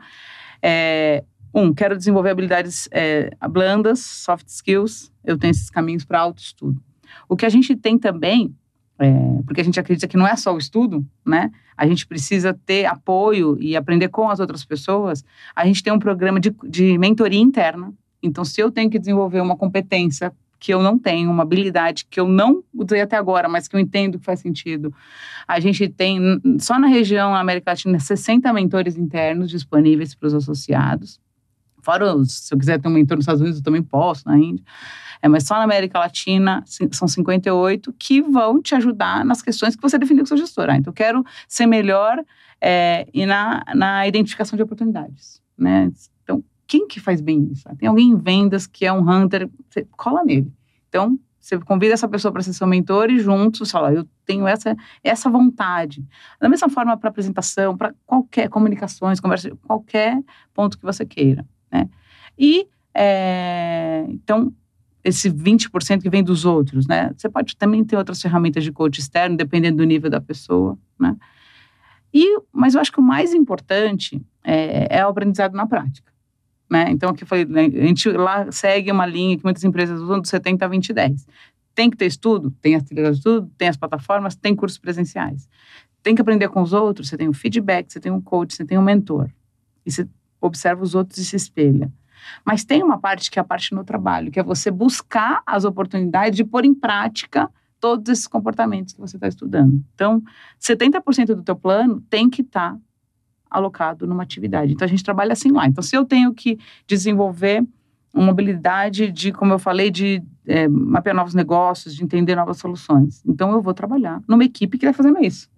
é, 0.63 1.25
um, 1.55 1.73
quero 1.73 1.97
desenvolver 1.97 2.31
habilidades 2.31 2.89
é, 2.91 3.31
blandas, 3.51 4.01
soft 4.01 4.47
skills. 4.49 5.13
Eu 5.25 5.39
tenho 5.39 5.51
esses 5.51 5.71
caminhos 5.71 6.05
para 6.05 6.21
autoestudo. 6.21 6.81
O 7.29 7.37
que 7.37 7.47
a 7.47 7.49
gente 7.49 7.75
tem 7.75 7.99
também, 7.99 8.55
é, 8.99 9.11
porque 9.45 9.61
a 9.61 9.65
gente 9.65 9.81
acredita 9.81 10.07
que 10.07 10.17
não 10.17 10.27
é 10.27 10.37
só 10.37 10.55
o 10.55 10.59
estudo, 10.59 11.05
né? 11.25 11.51
A 11.77 11.87
gente 11.87 12.07
precisa 12.07 12.53
ter 12.67 12.87
apoio 12.87 13.57
e 13.61 13.77
aprender 13.77 14.09
com 14.09 14.29
as 14.29 14.41
outras 14.41 14.65
pessoas. 14.65 15.25
A 15.55 15.65
gente 15.65 15.83
tem 15.83 15.93
um 15.93 15.99
programa 15.99 16.41
de, 16.41 16.55
de 16.65 16.99
mentoria 16.99 17.41
interna. 17.41 17.93
Então, 18.23 18.45
se 18.45 18.61
eu 18.61 18.71
tenho 18.71 18.91
que 18.91 18.99
desenvolver 18.99 19.41
uma 19.41 19.57
competência 19.57 20.33
que 20.59 20.75
eu 20.75 20.83
não 20.83 20.99
tenho, 20.99 21.31
uma 21.31 21.45
habilidade 21.45 22.05
que 22.11 22.19
eu 22.19 22.29
não 22.29 22.65
usei 22.75 23.01
até 23.01 23.17
agora, 23.17 23.49
mas 23.49 23.69
que 23.69 23.77
eu 23.77 23.81
entendo 23.81 24.19
que 24.19 24.25
faz 24.25 24.41
sentido. 24.41 24.93
A 25.47 25.61
gente 25.61 25.89
tem, 25.89 26.19
só 26.59 26.79
na 26.79 26.89
região 26.89 27.35
América 27.35 27.71
Latina, 27.71 27.99
60 28.01 28.53
mentores 28.53 28.97
internos 28.97 29.51
disponíveis 29.51 30.15
para 30.15 30.27
os 30.27 30.35
associados. 30.35 31.21
Fora, 31.83 32.25
se 32.25 32.53
eu 32.53 32.59
quiser 32.59 32.81
ter 32.81 32.89
um 32.89 32.93
mentor 32.93 33.17
nos 33.17 33.23
Estados 33.23 33.41
Unidos, 33.41 33.59
eu 33.59 33.65
também 33.65 33.83
posso, 33.83 34.27
na 34.27 34.37
Índia. 34.37 34.65
É, 35.21 35.29
mas 35.29 35.45
só 35.45 35.55
na 35.55 35.65
América 35.65 35.99
Latina 35.99 36.63
são 36.93 37.09
58 37.09 37.93
que 37.99 38.23
vão 38.23 38.63
te 38.63 38.75
ajudar 38.75 39.25
nas 39.25 39.43
questões 39.43 39.75
que 39.75 39.83
você 39.83 39.99
definiu 39.99 40.23
com 40.23 40.29
seu 40.29 40.37
gestor. 40.37 40.69
Ah, 40.71 40.77
então, 40.77 40.91
eu 40.91 40.95
quero 40.95 41.25
ser 41.49 41.67
melhor 41.67 42.23
é, 42.61 43.07
e 43.13 43.27
na, 43.27 43.65
na 43.75 44.07
identificação 44.07 44.57
de 44.57 44.63
oportunidades. 44.63 45.43
Né? 45.57 45.91
Então, 46.23 46.43
quem 46.67 46.87
que 46.87 47.01
faz 47.01 47.21
bem 47.21 47.49
isso? 47.51 47.69
Tem 47.77 47.89
alguém 47.89 48.11
em 48.11 48.17
vendas 48.17 48.67
que 48.67 48.87
é 48.87 48.93
um 48.93 49.09
hunter, 49.09 49.49
você 49.69 49.87
cola 49.97 50.25
nele. 50.25 50.53
Então, 50.89 51.19
você 51.41 51.59
convida 51.59 51.95
essa 51.95 52.09
pessoa 52.09 52.31
para 52.31 52.43
ser 52.43 52.53
seu 52.53 52.67
mentor 52.67 53.11
e 53.11 53.19
juntos, 53.19 53.71
fala, 53.71 53.93
eu 53.93 54.07
tenho 54.27 54.47
essa, 54.47 54.77
essa 55.03 55.31
vontade. 55.31 56.05
Da 56.39 56.49
mesma 56.49 56.69
forma 56.69 56.97
para 56.97 57.09
apresentação, 57.09 57.77
para 57.77 57.95
qualquer 58.05 58.49
comunicações, 58.51 59.19
conversa, 59.19 59.51
qualquer 59.67 60.21
ponto 60.53 60.77
que 60.79 60.85
você 60.85 61.07
queira. 61.07 61.47
Né? 61.71 61.89
E, 62.39 62.69
é, 62.95 64.05
então, 64.09 64.53
esse 65.03 65.31
20% 65.31 66.03
que 66.03 66.11
vem 66.11 66.23
dos 66.23 66.45
outros, 66.45 66.87
né? 66.87 67.13
Você 67.17 67.29
pode 67.29 67.57
também 67.57 67.85
ter 67.85 67.97
outras 67.97 68.21
ferramentas 68.21 68.65
de 68.65 68.73
coach 68.73 68.99
externo, 68.99 69.37
dependendo 69.37 69.79
do 69.79 69.85
nível 69.85 70.11
da 70.11 70.21
pessoa, 70.21 70.79
né? 70.99 71.17
E, 72.13 72.41
mas 72.53 72.75
eu 72.75 72.81
acho 72.81 72.93
que 72.93 73.01
o 73.01 73.03
mais 73.03 73.35
importante 73.35 74.21
é, 74.43 74.99
é 74.99 75.07
o 75.07 75.09
aprendizado 75.09 75.55
na 75.55 75.67
prática. 75.67 76.11
Né? 76.71 76.91
Então, 76.91 77.11
aqui 77.11 77.25
foi, 77.25 77.45
né, 77.45 77.67
a 77.67 77.87
gente 77.87 78.11
lá 78.11 78.51
segue 78.51 78.93
uma 78.93 79.07
linha 79.07 79.37
que 79.37 79.45
muitas 79.45 79.65
empresas 79.65 80.01
usam 80.01 80.21
do 80.21 80.29
70 80.29 80.65
a 80.65 80.69
20 80.69 80.93
10. 80.93 81.27
Tem 81.75 81.89
que 81.89 81.97
ter 81.97 82.07
estudo, 82.07 82.51
tem 82.61 82.75
as 82.75 82.83
trilhas 82.83 83.13
de 83.13 83.19
estudo, 83.19 83.51
tem 83.57 83.69
as 83.69 83.77
plataformas, 83.77 84.35
tem 84.35 84.55
cursos 84.55 84.79
presenciais. 84.79 85.49
Tem 86.03 86.15
que 86.15 86.21
aprender 86.21 86.49
com 86.49 86.61
os 86.61 86.73
outros, 86.73 87.09
você 87.09 87.17
tem 87.17 87.29
o 87.29 87.33
feedback, 87.33 87.91
você 87.93 88.01
tem 88.01 88.13
um 88.13 88.21
coach, 88.21 88.55
você 88.55 88.65
tem 88.65 88.77
um 88.77 88.83
mentor. 88.83 89.31
E 89.87 89.91
você 89.91 90.07
observa 90.41 90.83
os 90.83 90.95
outros 90.95 91.19
e 91.19 91.25
se 91.25 91.37
espelha. 91.37 91.93
Mas 92.45 92.65
tem 92.65 92.83
uma 92.83 92.99
parte 92.99 93.31
que 93.31 93.39
é 93.39 93.43
a 93.43 93.45
parte 93.45 93.75
no 93.75 93.85
trabalho, 93.85 94.31
que 94.31 94.41
é 94.41 94.43
você 94.43 94.71
buscar 94.71 95.43
as 95.47 95.65
oportunidades 95.65 96.37
de 96.37 96.45
pôr 96.45 96.65
em 96.65 96.75
prática 96.75 97.51
todos 97.81 98.11
esses 98.11 98.27
comportamentos 98.27 98.93
que 98.93 99.01
você 99.01 99.17
está 99.17 99.29
estudando. 99.29 99.83
Então, 99.95 100.23
70% 100.61 101.27
do 101.27 101.43
teu 101.43 101.57
plano 101.57 102.01
tem 102.11 102.29
que 102.29 102.43
estar 102.43 102.75
tá 102.75 102.81
alocado 103.49 104.07
numa 104.07 104.23
atividade. 104.23 104.73
Então, 104.73 104.85
a 104.85 104.89
gente 104.89 105.05
trabalha 105.05 105.33
assim 105.33 105.51
lá. 105.51 105.67
Então, 105.67 105.83
se 105.83 105.97
eu 105.97 106.05
tenho 106.05 106.35
que 106.35 106.59
desenvolver 106.87 107.65
uma 108.13 108.31
habilidade 108.31 109.13
de, 109.13 109.33
como 109.33 109.53
eu 109.53 109.59
falei, 109.59 109.91
de 109.91 110.23
é, 110.47 110.67
mapear 110.67 111.15
novos 111.15 111.35
negócios, 111.35 111.95
de 111.95 112.03
entender 112.03 112.35
novas 112.35 112.59
soluções. 112.59 113.23
Então, 113.25 113.53
eu 113.53 113.63
vou 113.63 113.75
trabalhar 113.75 114.23
numa 114.27 114.45
equipe 114.45 114.77
que 114.77 114.87
está 114.87 114.97
fazendo 114.97 115.23
isso, 115.23 115.49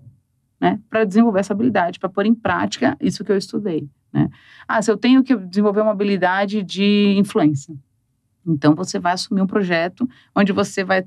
né? 0.61 0.79
Para 0.91 1.05
desenvolver 1.05 1.41
essa 1.41 1.53
habilidade, 1.53 1.99
para 1.99 2.09
pôr 2.09 2.27
em 2.27 2.35
prática 2.35 2.97
isso 3.01 3.25
que 3.25 3.33
eu 3.33 3.37
estudei, 3.39 3.89
né? 4.13 4.29
Ah, 4.67 4.81
se 4.81 4.91
eu 4.91 4.97
tenho 4.97 5.23
que 5.23 5.37
desenvolver 5.37 5.81
uma 5.81 5.93
habilidade 5.93 6.63
de 6.63 7.15
influência. 7.17 7.75
Então, 8.47 8.75
você 8.75 8.99
vai 8.99 9.13
assumir 9.13 9.43
um 9.43 9.47
projeto 9.47 10.09
onde 10.35 10.53
você 10.53 10.83
vai 10.83 11.05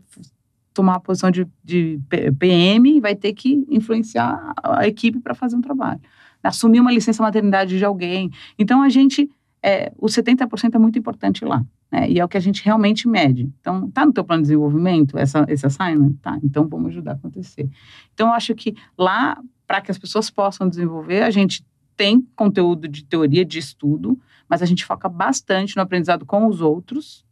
tomar 0.73 0.95
a 0.95 0.99
posição 0.99 1.29
de, 1.29 1.47
de 1.63 1.99
PM 2.39 2.97
e 2.97 2.99
vai 2.99 3.15
ter 3.15 3.33
que 3.33 3.65
influenciar 3.69 4.53
a 4.61 4.87
equipe 4.87 5.19
para 5.19 5.35
fazer 5.35 5.55
um 5.55 5.61
trabalho. 5.61 6.01
Assumir 6.41 6.79
uma 6.79 6.91
licença 6.91 7.23
maternidade 7.23 7.77
de 7.77 7.85
alguém. 7.85 8.31
Então, 8.57 8.81
a 8.81 8.89
gente 8.89 9.29
é, 9.63 9.93
o 9.97 10.07
70% 10.07 10.75
é 10.75 10.77
muito 10.77 10.99
importante 10.99 11.45
lá. 11.45 11.63
Né? 11.89 12.09
E 12.09 12.19
é 12.19 12.25
o 12.25 12.27
que 12.27 12.35
a 12.35 12.41
gente 12.41 12.63
realmente 12.65 13.07
mede. 13.07 13.49
Então, 13.61 13.89
tá 13.89 14.05
no 14.05 14.11
teu 14.11 14.23
plano 14.23 14.41
de 14.41 14.47
desenvolvimento 14.47 15.17
essa, 15.17 15.45
esse 15.47 15.65
assignment? 15.65 16.13
Tá, 16.21 16.37
então 16.43 16.67
vamos 16.67 16.89
ajudar 16.89 17.11
a 17.11 17.15
acontecer. 17.15 17.69
Então, 18.13 18.27
eu 18.27 18.33
acho 18.33 18.53
que 18.53 18.75
lá, 18.97 19.41
para 19.65 19.79
que 19.79 19.89
as 19.89 19.97
pessoas 19.97 20.29
possam 20.29 20.67
desenvolver, 20.67 21.23
a 21.23 21.31
gente 21.31 21.63
tem 21.95 22.27
conteúdo 22.35 22.87
de 22.87 23.03
teoria, 23.03 23.45
de 23.45 23.59
estudo, 23.59 24.19
mas 24.47 24.61
a 24.61 24.65
gente 24.65 24.85
foca 24.85 25.07
bastante 25.09 25.75
no 25.75 25.81
aprendizado 25.81 26.25
com 26.25 26.47
os 26.47 26.61
outros 26.61 27.25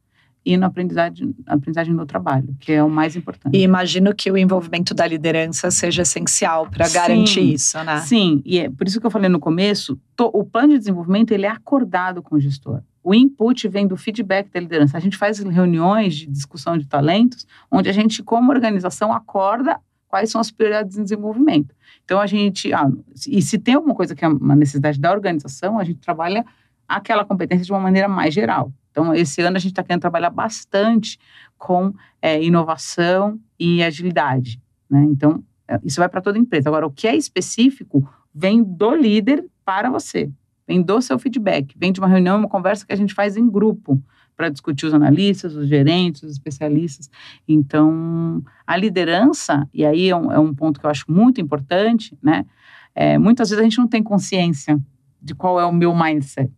e 0.43 0.57
na 0.57 0.67
aprendizagem, 0.67 1.35
aprendizagem 1.45 1.93
no 1.93 2.05
trabalho, 2.05 2.55
que 2.59 2.71
é 2.71 2.83
o 2.83 2.89
mais 2.89 3.15
importante. 3.15 3.55
E 3.55 3.61
imagino 3.61 4.13
que 4.13 4.31
o 4.31 4.37
envolvimento 4.37 4.93
da 4.93 5.05
liderança 5.05 5.69
seja 5.69 6.01
essencial 6.01 6.67
para 6.67 6.89
garantir 6.89 7.53
isso, 7.53 7.81
né? 7.83 7.99
Sim, 7.99 8.41
e 8.43 8.59
é 8.59 8.69
por 8.69 8.87
isso 8.87 8.99
que 8.99 9.05
eu 9.05 9.11
falei 9.11 9.29
no 9.29 9.39
começo, 9.39 9.99
to, 10.15 10.31
o 10.33 10.43
plano 10.43 10.73
de 10.73 10.79
desenvolvimento 10.79 11.31
ele 11.31 11.45
é 11.45 11.49
acordado 11.49 12.23
com 12.23 12.35
o 12.35 12.39
gestor. 12.39 12.81
O 13.03 13.13
input 13.13 13.67
vem 13.67 13.87
do 13.87 13.97
feedback 13.97 14.51
da 14.51 14.59
liderança. 14.59 14.95
A 14.95 14.99
gente 14.99 15.17
faz 15.17 15.39
reuniões 15.39 16.15
de 16.15 16.27
discussão 16.27 16.77
de 16.77 16.85
talentos, 16.85 17.47
onde 17.69 17.89
a 17.89 17.91
gente, 17.91 18.21
como 18.21 18.51
organização, 18.51 19.11
acorda 19.11 19.79
quais 20.11 20.29
são 20.29 20.41
as 20.41 20.51
prioridades 20.51 20.97
de 20.97 21.01
desenvolvimento. 21.01 21.73
Então, 22.03 22.19
a 22.19 22.27
gente. 22.27 22.71
Ah, 22.73 22.91
e 23.27 23.41
se 23.41 23.57
tem 23.57 23.75
alguma 23.75 23.95
coisa 23.95 24.13
que 24.13 24.25
é 24.25 24.27
uma 24.27 24.55
necessidade 24.55 24.99
da 24.99 25.11
organização, 25.11 25.79
a 25.79 25.83
gente 25.85 25.99
trabalha 25.99 26.45
aquela 26.85 27.23
competência 27.23 27.65
de 27.65 27.71
uma 27.71 27.79
maneira 27.79 28.09
mais 28.09 28.33
geral. 28.33 28.73
Então, 28.91 29.13
esse 29.13 29.41
ano 29.41 29.55
a 29.55 29.59
gente 29.59 29.71
está 29.71 29.81
querendo 29.81 30.01
trabalhar 30.01 30.29
bastante 30.29 31.17
com 31.57 31.93
é, 32.21 32.43
inovação 32.43 33.39
e 33.57 33.81
agilidade. 33.81 34.61
Né? 34.89 35.01
Então, 35.03 35.41
é, 35.65 35.79
isso 35.81 35.97
vai 36.01 36.09
para 36.09 36.19
toda 36.19 36.37
empresa. 36.37 36.67
Agora, 36.67 36.85
o 36.85 36.91
que 36.91 37.07
é 37.07 37.15
específico 37.15 38.05
vem 38.35 38.61
do 38.61 38.93
líder 38.93 39.45
para 39.63 39.89
você, 39.89 40.29
vem 40.67 40.81
do 40.81 41.01
seu 41.01 41.17
feedback, 41.17 41.73
vem 41.77 41.93
de 41.93 42.01
uma 42.01 42.09
reunião, 42.09 42.37
uma 42.37 42.49
conversa 42.49 42.85
que 42.85 42.91
a 42.91 42.97
gente 42.97 43.13
faz 43.13 43.37
em 43.37 43.49
grupo 43.49 44.03
para 44.35 44.49
discutir 44.49 44.85
os 44.85 44.93
analistas, 44.93 45.55
os 45.55 45.67
gerentes, 45.67 46.23
os 46.23 46.31
especialistas. 46.31 47.09
Então, 47.47 48.43
a 48.65 48.75
liderança, 48.75 49.67
e 49.73 49.85
aí 49.85 50.09
é 50.09 50.15
um, 50.15 50.31
é 50.31 50.39
um 50.39 50.53
ponto 50.53 50.79
que 50.79 50.85
eu 50.85 50.89
acho 50.89 51.05
muito 51.09 51.39
importante, 51.39 52.17
né? 52.21 52.45
É, 52.93 53.17
muitas 53.17 53.49
vezes 53.49 53.61
a 53.61 53.63
gente 53.63 53.77
não 53.77 53.87
tem 53.87 54.03
consciência 54.03 54.79
de 55.21 55.33
qual 55.35 55.59
é 55.59 55.65
o 55.65 55.71
meu 55.71 55.95
mindset. 55.95 56.51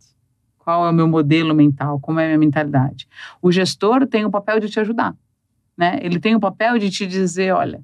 Qual 0.57 0.87
é 0.87 0.89
o 0.89 0.93
meu 0.93 1.07
modelo 1.07 1.53
mental? 1.53 1.99
Como 1.99 2.19
é 2.19 2.23
a 2.23 2.27
minha 2.27 2.39
mentalidade? 2.39 3.07
O 3.41 3.51
gestor 3.51 4.07
tem 4.07 4.23
o 4.23 4.31
papel 4.31 4.59
de 4.59 4.69
te 4.69 4.79
ajudar, 4.79 5.13
né? 5.77 5.99
Ele 6.01 6.19
tem 6.19 6.35
o 6.35 6.39
papel 6.39 6.79
de 6.79 6.89
te 6.89 7.05
dizer, 7.05 7.53
olha, 7.53 7.83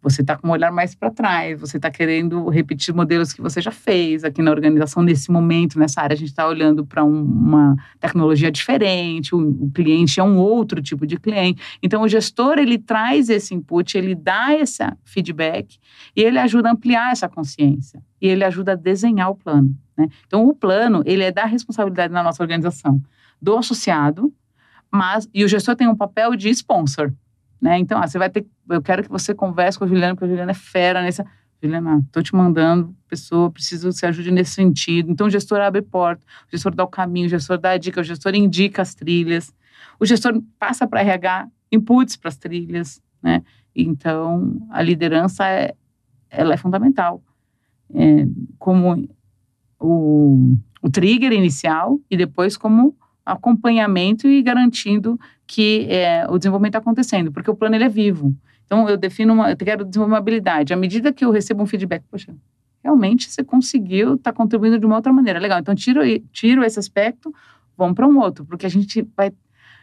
você 0.00 0.20
está 0.22 0.36
com 0.36 0.48
um 0.48 0.50
olhar 0.52 0.70
mais 0.70 0.94
para 0.94 1.10
trás, 1.10 1.60
você 1.60 1.76
está 1.76 1.90
querendo 1.90 2.48
repetir 2.48 2.94
modelos 2.94 3.32
que 3.32 3.42
você 3.42 3.60
já 3.60 3.70
fez 3.70 4.22
aqui 4.22 4.40
na 4.40 4.50
organização 4.50 5.02
nesse 5.02 5.30
momento, 5.30 5.78
nessa 5.78 6.00
área. 6.00 6.14
A 6.14 6.16
gente 6.16 6.28
está 6.28 6.46
olhando 6.46 6.86
para 6.86 7.04
um, 7.04 7.20
uma 7.22 7.76
tecnologia 7.98 8.50
diferente, 8.50 9.34
o, 9.34 9.38
o, 9.38 9.70
cliente 9.70 10.20
é 10.20 10.22
um 10.22 10.38
outro 10.38 10.80
tipo 10.80 11.06
de 11.06 11.18
cliente. 11.18 11.60
Então, 11.82 12.02
o 12.02 12.08
gestor 12.08 12.58
ele 12.58 12.78
traz 12.78 13.28
esse 13.28 13.54
input, 13.54 13.98
ele 13.98 14.14
dá 14.14 14.54
esse 14.54 14.84
feedback 15.04 15.78
e 16.14 16.22
ele 16.22 16.38
ajuda 16.38 16.68
a 16.68 16.72
ampliar 16.72 17.10
essa 17.10 17.28
consciência 17.28 18.00
e 18.20 18.28
ele 18.28 18.44
ajuda 18.44 18.72
a 18.72 18.76
desenhar 18.76 19.30
o 19.30 19.34
plano. 19.34 19.76
Né? 19.96 20.08
Então, 20.26 20.46
o 20.46 20.54
plano 20.54 21.02
ele 21.04 21.24
é 21.24 21.32
da 21.32 21.44
responsabilidade 21.44 22.12
na 22.12 22.22
nossa 22.22 22.42
organização 22.42 23.02
do 23.42 23.56
associado, 23.56 24.32
mas 24.90 25.28
e 25.34 25.44
o 25.44 25.48
gestor 25.48 25.76
tem 25.76 25.88
um 25.88 25.96
papel 25.96 26.34
de 26.36 26.48
sponsor. 26.50 27.12
Né? 27.60 27.78
Então, 27.78 28.00
ah, 28.00 28.06
você 28.06 28.18
vai 28.18 28.30
ter. 28.30 28.46
Eu 28.68 28.82
quero 28.82 29.02
que 29.02 29.08
você 29.08 29.34
converse 29.34 29.78
com 29.78 29.84
a 29.84 29.88
Juliana, 29.88 30.14
porque 30.14 30.26
a 30.26 30.28
Juliana 30.28 30.50
é 30.50 30.54
fera 30.54 31.02
nessa. 31.02 31.24
Juliana, 31.62 32.00
estou 32.06 32.22
te 32.22 32.34
mandando, 32.34 32.94
pessoa, 33.08 33.50
preciso 33.50 33.88
que 33.88 33.94
você 33.94 34.06
ajude 34.06 34.30
nesse 34.30 34.52
sentido. 34.52 35.10
Então, 35.10 35.26
o 35.26 35.30
gestor 35.30 35.60
abre 35.60 35.82
porta, 35.82 36.24
o 36.46 36.50
gestor 36.52 36.72
dá 36.74 36.84
o 36.84 36.88
caminho, 36.88 37.26
o 37.26 37.28
gestor 37.28 37.58
dá 37.58 37.70
a 37.70 37.76
dica, 37.76 38.00
o 38.00 38.04
gestor 38.04 38.34
indica 38.34 38.80
as 38.80 38.94
trilhas, 38.94 39.52
o 39.98 40.06
gestor 40.06 40.40
passa 40.58 40.86
para 40.86 41.00
RH 41.00 41.48
inputs 41.72 42.16
para 42.16 42.28
as 42.28 42.36
trilhas, 42.36 43.02
né? 43.22 43.42
Então, 43.74 44.66
a 44.70 44.82
liderança 44.82 45.48
é, 45.48 45.74
ela 46.30 46.54
é 46.54 46.56
fundamental. 46.56 47.22
É, 47.92 48.26
como 48.58 49.08
o, 49.80 50.54
o 50.82 50.90
trigger 50.90 51.32
inicial 51.32 51.98
e 52.10 52.16
depois 52.16 52.56
como 52.56 52.96
acompanhamento 53.32 54.26
e 54.26 54.42
garantindo 54.42 55.18
que 55.46 55.86
é, 55.90 56.26
o 56.28 56.38
desenvolvimento 56.38 56.70
está 56.70 56.78
acontecendo, 56.78 57.30
porque 57.32 57.50
o 57.50 57.54
plano 57.54 57.74
ele 57.74 57.84
é 57.84 57.88
vivo. 57.88 58.34
Então, 58.64 58.88
eu 58.88 58.96
defino 58.96 59.32
uma, 59.32 59.50
eu 59.50 59.56
quero 59.56 59.84
desenvolver 59.84 60.12
uma 60.12 60.18
habilidade. 60.18 60.74
À 60.74 60.76
medida 60.76 61.12
que 61.12 61.24
eu 61.24 61.30
recebo 61.30 61.62
um 61.62 61.66
feedback, 61.66 62.02
poxa, 62.10 62.34
realmente 62.82 63.30
você 63.30 63.42
conseguiu, 63.42 64.14
está 64.14 64.32
contribuindo 64.32 64.78
de 64.78 64.86
uma 64.86 64.96
outra 64.96 65.12
maneira. 65.12 65.38
Legal, 65.38 65.58
então 65.58 65.74
tiro, 65.74 66.00
tiro 66.32 66.64
esse 66.64 66.78
aspecto, 66.78 67.34
vamos 67.76 67.94
para 67.94 68.06
um 68.06 68.18
outro, 68.18 68.44
porque 68.44 68.66
a 68.66 68.70
gente 68.70 69.06
vai. 69.16 69.32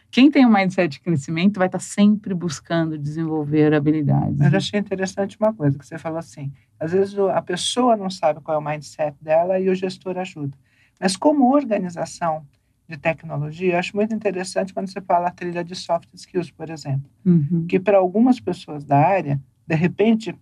Quem 0.08 0.30
tem 0.30 0.46
um 0.46 0.52
mindset 0.52 0.88
de 0.88 1.00
crescimento 1.00 1.58
vai 1.58 1.66
estar 1.66 1.78
tá 1.78 1.84
sempre 1.84 2.32
buscando 2.32 2.96
desenvolver 2.96 3.74
habilidades. 3.74 4.40
Eu 4.40 4.56
achei 4.56 4.78
interessante 4.78 5.36
uma 5.38 5.52
coisa 5.52 5.76
que 5.76 5.84
você 5.84 5.98
falou 5.98 6.18
assim: 6.18 6.52
às 6.78 6.92
vezes 6.92 7.18
a 7.18 7.42
pessoa 7.42 7.96
não 7.96 8.08
sabe 8.08 8.40
qual 8.40 8.56
é 8.56 8.58
o 8.58 8.64
mindset 8.64 9.16
dela 9.20 9.58
e 9.58 9.68
o 9.68 9.74
gestor 9.74 10.16
ajuda. 10.16 10.56
Mas 11.00 11.16
como 11.16 11.52
organização, 11.52 12.46
de 12.88 12.96
tecnologia, 12.96 13.74
eu 13.74 13.78
acho 13.78 13.96
muito 13.96 14.14
interessante 14.14 14.72
quando 14.72 14.88
você 14.88 15.00
fala 15.00 15.28
a 15.28 15.32
trilha 15.32 15.64
de 15.64 15.74
soft 15.74 16.08
skills, 16.14 16.50
por 16.50 16.70
exemplo, 16.70 17.10
uhum. 17.24 17.66
que 17.68 17.80
para 17.80 17.98
algumas 17.98 18.38
pessoas 18.38 18.84
da 18.84 18.96
área, 18.96 19.40
de 19.66 19.74
repente, 19.74 20.34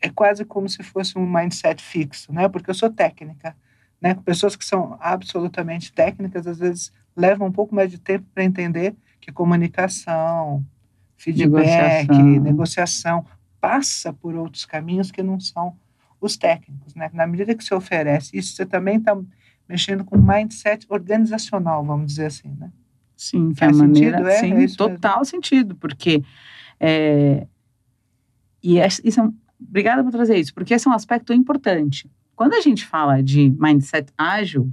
é 0.00 0.08
quase 0.08 0.44
como 0.44 0.68
se 0.68 0.82
fosse 0.82 1.18
um 1.18 1.26
mindset 1.26 1.82
fixo, 1.82 2.32
né? 2.32 2.48
Porque 2.48 2.70
eu 2.70 2.74
sou 2.74 2.90
técnica, 2.90 3.54
né? 4.00 4.14
Pessoas 4.24 4.56
que 4.56 4.64
são 4.64 4.96
absolutamente 4.98 5.92
técnicas, 5.92 6.46
às 6.46 6.58
vezes 6.58 6.92
levam 7.14 7.48
um 7.48 7.52
pouco 7.52 7.74
mais 7.74 7.90
de 7.90 7.98
tempo 7.98 8.26
para 8.34 8.42
entender 8.42 8.94
que 9.20 9.30
comunicação, 9.30 10.64
feedback, 11.16 12.08
negociação. 12.08 12.42
negociação 12.42 13.26
passa 13.60 14.10
por 14.10 14.34
outros 14.34 14.64
caminhos 14.64 15.10
que 15.10 15.22
não 15.22 15.38
são 15.38 15.76
os 16.18 16.36
técnicos, 16.38 16.94
né? 16.94 17.10
Na 17.12 17.26
medida 17.26 17.54
que 17.54 17.62
você 17.62 17.74
oferece 17.74 18.36
isso, 18.36 18.54
você 18.54 18.64
também 18.64 18.96
está 18.96 19.14
mexendo 19.70 20.04
com 20.04 20.18
mindset 20.18 20.84
organizacional, 20.88 21.84
vamos 21.84 22.08
dizer 22.08 22.26
assim, 22.26 22.52
né? 22.58 22.72
Sim, 23.16 23.52
que 23.52 23.62
é 23.62 23.68
a 23.68 23.72
maneira, 23.72 24.32
é, 24.32 24.40
sim, 24.40 24.52
é 24.52 24.66
total 24.76 25.18
mesmo. 25.18 25.26
sentido, 25.26 25.76
porque 25.76 26.24
é, 26.80 27.46
e 28.60 28.80
é, 28.80 28.88
isso 29.04 29.20
é, 29.20 29.28
obrigada 29.60 30.02
por 30.02 30.10
trazer 30.10 30.36
isso, 30.36 30.52
porque 30.52 30.74
esse 30.74 30.88
é 30.88 30.90
um 30.90 30.94
aspecto 30.94 31.32
importante. 31.32 32.10
Quando 32.34 32.54
a 32.54 32.60
gente 32.60 32.84
fala 32.84 33.22
de 33.22 33.54
mindset 33.60 34.12
ágil, 34.18 34.72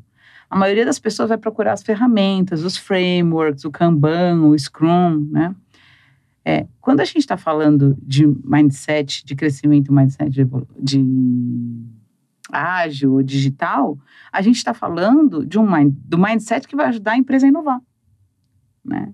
a 0.49 0.57
maioria 0.57 0.85
das 0.85 0.97
pessoas 0.97 1.29
vai 1.29 1.37
procurar 1.37 1.73
as 1.73 1.83
ferramentas, 1.83 2.63
os 2.63 2.75
frameworks, 2.75 3.65
o 3.65 3.69
Kanban, 3.71 4.45
o 4.45 4.57
Scrum, 4.57 5.27
né? 5.29 5.55
É, 6.43 6.65
quando 6.79 7.01
a 7.01 7.05
gente 7.05 7.19
está 7.19 7.37
falando 7.37 7.95
de 8.01 8.25
mindset, 8.25 9.23
de 9.23 9.35
crescimento, 9.35 9.93
mindset 9.93 10.31
de, 10.31 10.47
de 10.79 11.03
ágil, 12.51 13.21
digital, 13.23 13.97
a 14.31 14.41
gente 14.41 14.57
está 14.57 14.73
falando 14.73 15.45
de 15.45 15.57
um 15.59 15.69
mind, 15.69 15.93
do 16.05 16.17
mindset 16.17 16.67
que 16.67 16.75
vai 16.75 16.87
ajudar 16.87 17.13
a 17.13 17.17
empresa 17.17 17.45
a 17.45 17.49
inovar. 17.49 17.81
Né? 18.83 19.13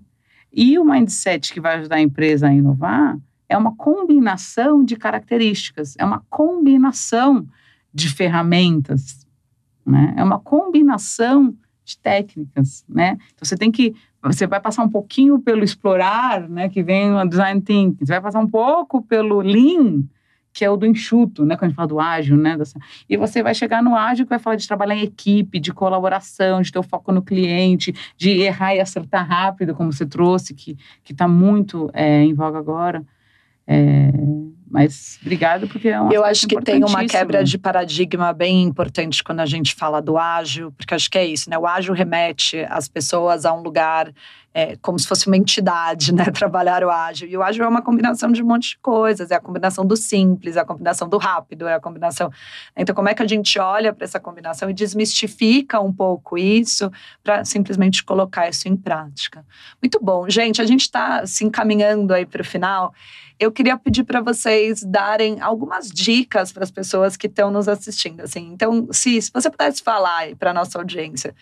E 0.52 0.78
o 0.78 0.84
mindset 0.84 1.52
que 1.52 1.60
vai 1.60 1.76
ajudar 1.78 1.96
a 1.96 2.00
empresa 2.00 2.48
a 2.48 2.54
inovar 2.54 3.18
é 3.48 3.56
uma 3.56 3.74
combinação 3.74 4.84
de 4.84 4.96
características, 4.96 5.94
é 5.98 6.04
uma 6.04 6.24
combinação 6.30 7.46
de 7.92 8.08
ferramentas, 8.08 9.26
né? 9.84 10.14
é 10.16 10.24
uma 10.24 10.38
combinação 10.38 11.54
de 11.84 11.98
técnicas. 11.98 12.84
Né? 12.88 13.18
Então 13.34 13.44
você 13.44 13.56
tem 13.56 13.70
que. 13.70 13.94
Você 14.22 14.46
vai 14.46 14.58
passar 14.58 14.82
um 14.82 14.88
pouquinho 14.88 15.38
pelo 15.38 15.62
explorar, 15.62 16.48
né, 16.48 16.70
que 16.70 16.82
vem 16.82 17.12
o 17.12 17.24
design 17.26 17.60
thinking, 17.60 18.06
você 18.06 18.12
vai 18.14 18.22
passar 18.22 18.40
um 18.40 18.48
pouco 18.48 19.02
pelo 19.02 19.42
lean, 19.42 20.02
que 20.54 20.64
é 20.64 20.70
o 20.70 20.76
do 20.76 20.86
enxuto, 20.86 21.44
né? 21.44 21.56
Quando 21.56 21.64
a 21.64 21.68
gente 21.68 21.76
fala 21.76 21.88
do 21.88 21.98
ágil, 21.98 22.36
né? 22.36 22.56
E 23.10 23.16
você 23.16 23.42
vai 23.42 23.52
chegar 23.54 23.82
no 23.82 23.96
ágil 23.96 24.24
que 24.24 24.30
vai 24.30 24.38
falar 24.38 24.54
de 24.54 24.68
trabalhar 24.68 24.94
em 24.94 25.02
equipe, 25.02 25.58
de 25.58 25.72
colaboração, 25.72 26.62
de 26.62 26.70
ter 26.70 26.78
o 26.78 26.82
foco 26.84 27.10
no 27.10 27.20
cliente, 27.20 27.92
de 28.16 28.30
errar 28.30 28.72
e 28.76 28.80
acertar 28.80 29.26
rápido, 29.26 29.74
como 29.74 29.92
você 29.92 30.06
trouxe, 30.06 30.54
que 30.54 30.78
está 31.10 31.26
muito 31.26 31.90
é, 31.92 32.22
em 32.22 32.32
voga 32.32 32.56
agora. 32.56 33.04
É, 33.66 34.12
mas 34.70 35.18
obrigado, 35.22 35.66
porque 35.66 35.88
é 35.88 36.00
um 36.00 36.12
Eu 36.12 36.24
acho 36.24 36.46
que 36.46 36.60
tem 36.60 36.84
uma 36.84 37.04
quebra 37.04 37.42
de 37.42 37.58
paradigma 37.58 38.32
bem 38.32 38.62
importante 38.62 39.24
quando 39.24 39.40
a 39.40 39.46
gente 39.46 39.74
fala 39.74 40.00
do 40.00 40.16
ágil, 40.16 40.70
porque 40.72 40.94
acho 40.94 41.10
que 41.10 41.18
é 41.18 41.24
isso, 41.24 41.50
né? 41.50 41.58
O 41.58 41.66
ágil 41.66 41.94
remete 41.94 42.64
as 42.68 42.86
pessoas 42.86 43.44
a 43.44 43.52
um 43.52 43.62
lugar 43.62 44.12
é, 44.56 44.76
como 44.76 44.96
se 44.96 45.08
fosse 45.08 45.26
uma 45.26 45.36
entidade, 45.36 46.14
né? 46.14 46.26
Trabalhar 46.30 46.84
o 46.84 46.90
ágil. 46.90 47.28
E 47.28 47.36
o 47.36 47.42
ágil 47.42 47.64
é 47.64 47.68
uma 47.68 47.82
combinação 47.82 48.30
de 48.30 48.40
um 48.40 48.46
monte 48.46 48.70
de 48.70 48.78
coisas. 48.78 49.32
É 49.32 49.34
a 49.34 49.40
combinação 49.40 49.84
do 49.84 49.96
simples, 49.96 50.56
é 50.56 50.60
a 50.60 50.64
combinação 50.64 51.08
do 51.08 51.18
rápido, 51.18 51.66
é 51.66 51.74
a 51.74 51.80
combinação. 51.80 52.30
Então, 52.76 52.94
como 52.94 53.08
é 53.08 53.14
que 53.14 53.22
a 53.22 53.26
gente 53.26 53.58
olha 53.58 53.92
para 53.92 54.04
essa 54.04 54.20
combinação 54.20 54.70
e 54.70 54.72
desmistifica 54.72 55.80
um 55.80 55.92
pouco 55.92 56.38
isso 56.38 56.88
para 57.22 57.44
simplesmente 57.44 58.04
colocar 58.04 58.48
isso 58.48 58.68
em 58.68 58.76
prática? 58.76 59.44
Muito 59.82 59.98
bom. 60.00 60.30
Gente, 60.30 60.62
a 60.62 60.66
gente 60.66 60.82
está 60.82 61.26
se 61.26 61.44
encaminhando 61.44 62.14
aí 62.14 62.24
para 62.24 62.42
o 62.42 62.44
final 62.44 62.94
eu 63.38 63.50
queria 63.50 63.76
pedir 63.76 64.04
para 64.04 64.20
vocês 64.20 64.82
darem 64.82 65.40
algumas 65.40 65.90
dicas 65.90 66.52
para 66.52 66.62
as 66.62 66.70
pessoas 66.70 67.16
que 67.16 67.26
estão 67.26 67.50
nos 67.50 67.68
assistindo. 67.68 68.20
Assim. 68.20 68.52
Então, 68.52 68.88
se, 68.92 69.20
se 69.20 69.30
você 69.32 69.50
pudesse 69.50 69.82
falar 69.82 70.34
para 70.36 70.54
nossa 70.54 70.78
audiência, 70.78 71.34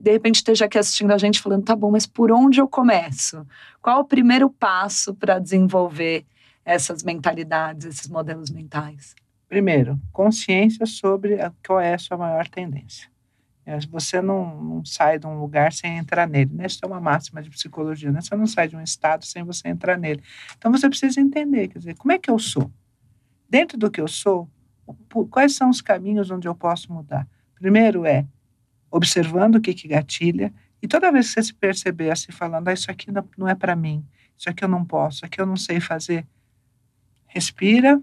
de 0.00 0.10
repente 0.10 0.36
esteja 0.36 0.64
aqui 0.64 0.78
assistindo 0.78 1.12
a 1.12 1.18
gente 1.18 1.40
falando, 1.40 1.64
tá 1.64 1.76
bom, 1.76 1.90
mas 1.90 2.06
por 2.06 2.32
onde 2.32 2.60
eu 2.60 2.68
começo? 2.68 3.46
Qual 3.80 4.00
o 4.00 4.04
primeiro 4.04 4.50
passo 4.50 5.14
para 5.14 5.38
desenvolver 5.38 6.26
essas 6.64 7.02
mentalidades, 7.02 7.86
esses 7.86 8.08
modelos 8.08 8.50
mentais? 8.50 9.14
Primeiro, 9.48 9.98
consciência 10.12 10.84
sobre 10.84 11.38
qual 11.66 11.80
é 11.80 11.94
a 11.94 11.98
sua 11.98 12.16
maior 12.16 12.48
tendência. 12.48 13.08
É, 13.64 13.78
você 13.80 14.20
não, 14.22 14.62
não, 14.62 14.84
sai 14.84 15.18
de 15.18 15.26
um 15.26 15.38
lugar 15.38 15.72
sem 15.72 15.98
entrar 15.98 16.26
nele. 16.26 16.50
Né? 16.54 16.66
Isso 16.66 16.78
é 16.82 16.86
uma 16.86 17.00
máxima 17.00 17.42
de 17.42 17.50
psicologia. 17.50 18.10
Né? 18.10 18.20
Você 18.20 18.34
não 18.34 18.46
sai 18.46 18.66
de 18.66 18.74
um 18.74 18.80
estado 18.80 19.26
sem 19.26 19.44
você 19.44 19.68
entrar 19.68 19.98
nele. 19.98 20.22
Então 20.56 20.72
você 20.72 20.88
precisa 20.88 21.20
entender, 21.20 21.68
quer 21.68 21.78
dizer, 21.78 21.94
como 21.94 22.12
é 22.12 22.18
que 22.18 22.30
eu 22.30 22.38
sou? 22.38 22.70
Dentro 23.48 23.76
do 23.76 23.90
que 23.90 24.00
eu 24.00 24.08
sou, 24.08 24.48
quais 25.30 25.54
são 25.54 25.68
os 25.68 25.82
caminhos 25.82 26.30
onde 26.30 26.48
eu 26.48 26.54
posso 26.54 26.90
mudar? 26.90 27.28
Primeiro 27.56 28.06
é 28.06 28.26
observando 28.90 29.56
o 29.56 29.60
que, 29.60 29.74
que 29.74 29.88
gatilha, 29.88 30.52
e 30.80 30.86
toda 30.86 31.10
vez 31.10 31.28
que 31.28 31.34
você 31.34 31.42
se 31.42 31.54
perceber 31.54 32.10
assim, 32.10 32.32
falando, 32.32 32.68
ah, 32.68 32.72
isso 32.72 32.90
aqui 32.90 33.10
não, 33.36 33.48
é 33.48 33.54
para 33.54 33.74
mim, 33.74 34.04
isso 34.36 34.48
aqui 34.48 34.64
eu 34.64 34.68
não 34.68 34.84
posso, 34.84 35.18
isso 35.18 35.26
aqui 35.26 35.40
eu 35.40 35.46
não 35.46 35.56
sei 35.56 35.80
fazer, 35.80 36.26
respira, 37.26 38.00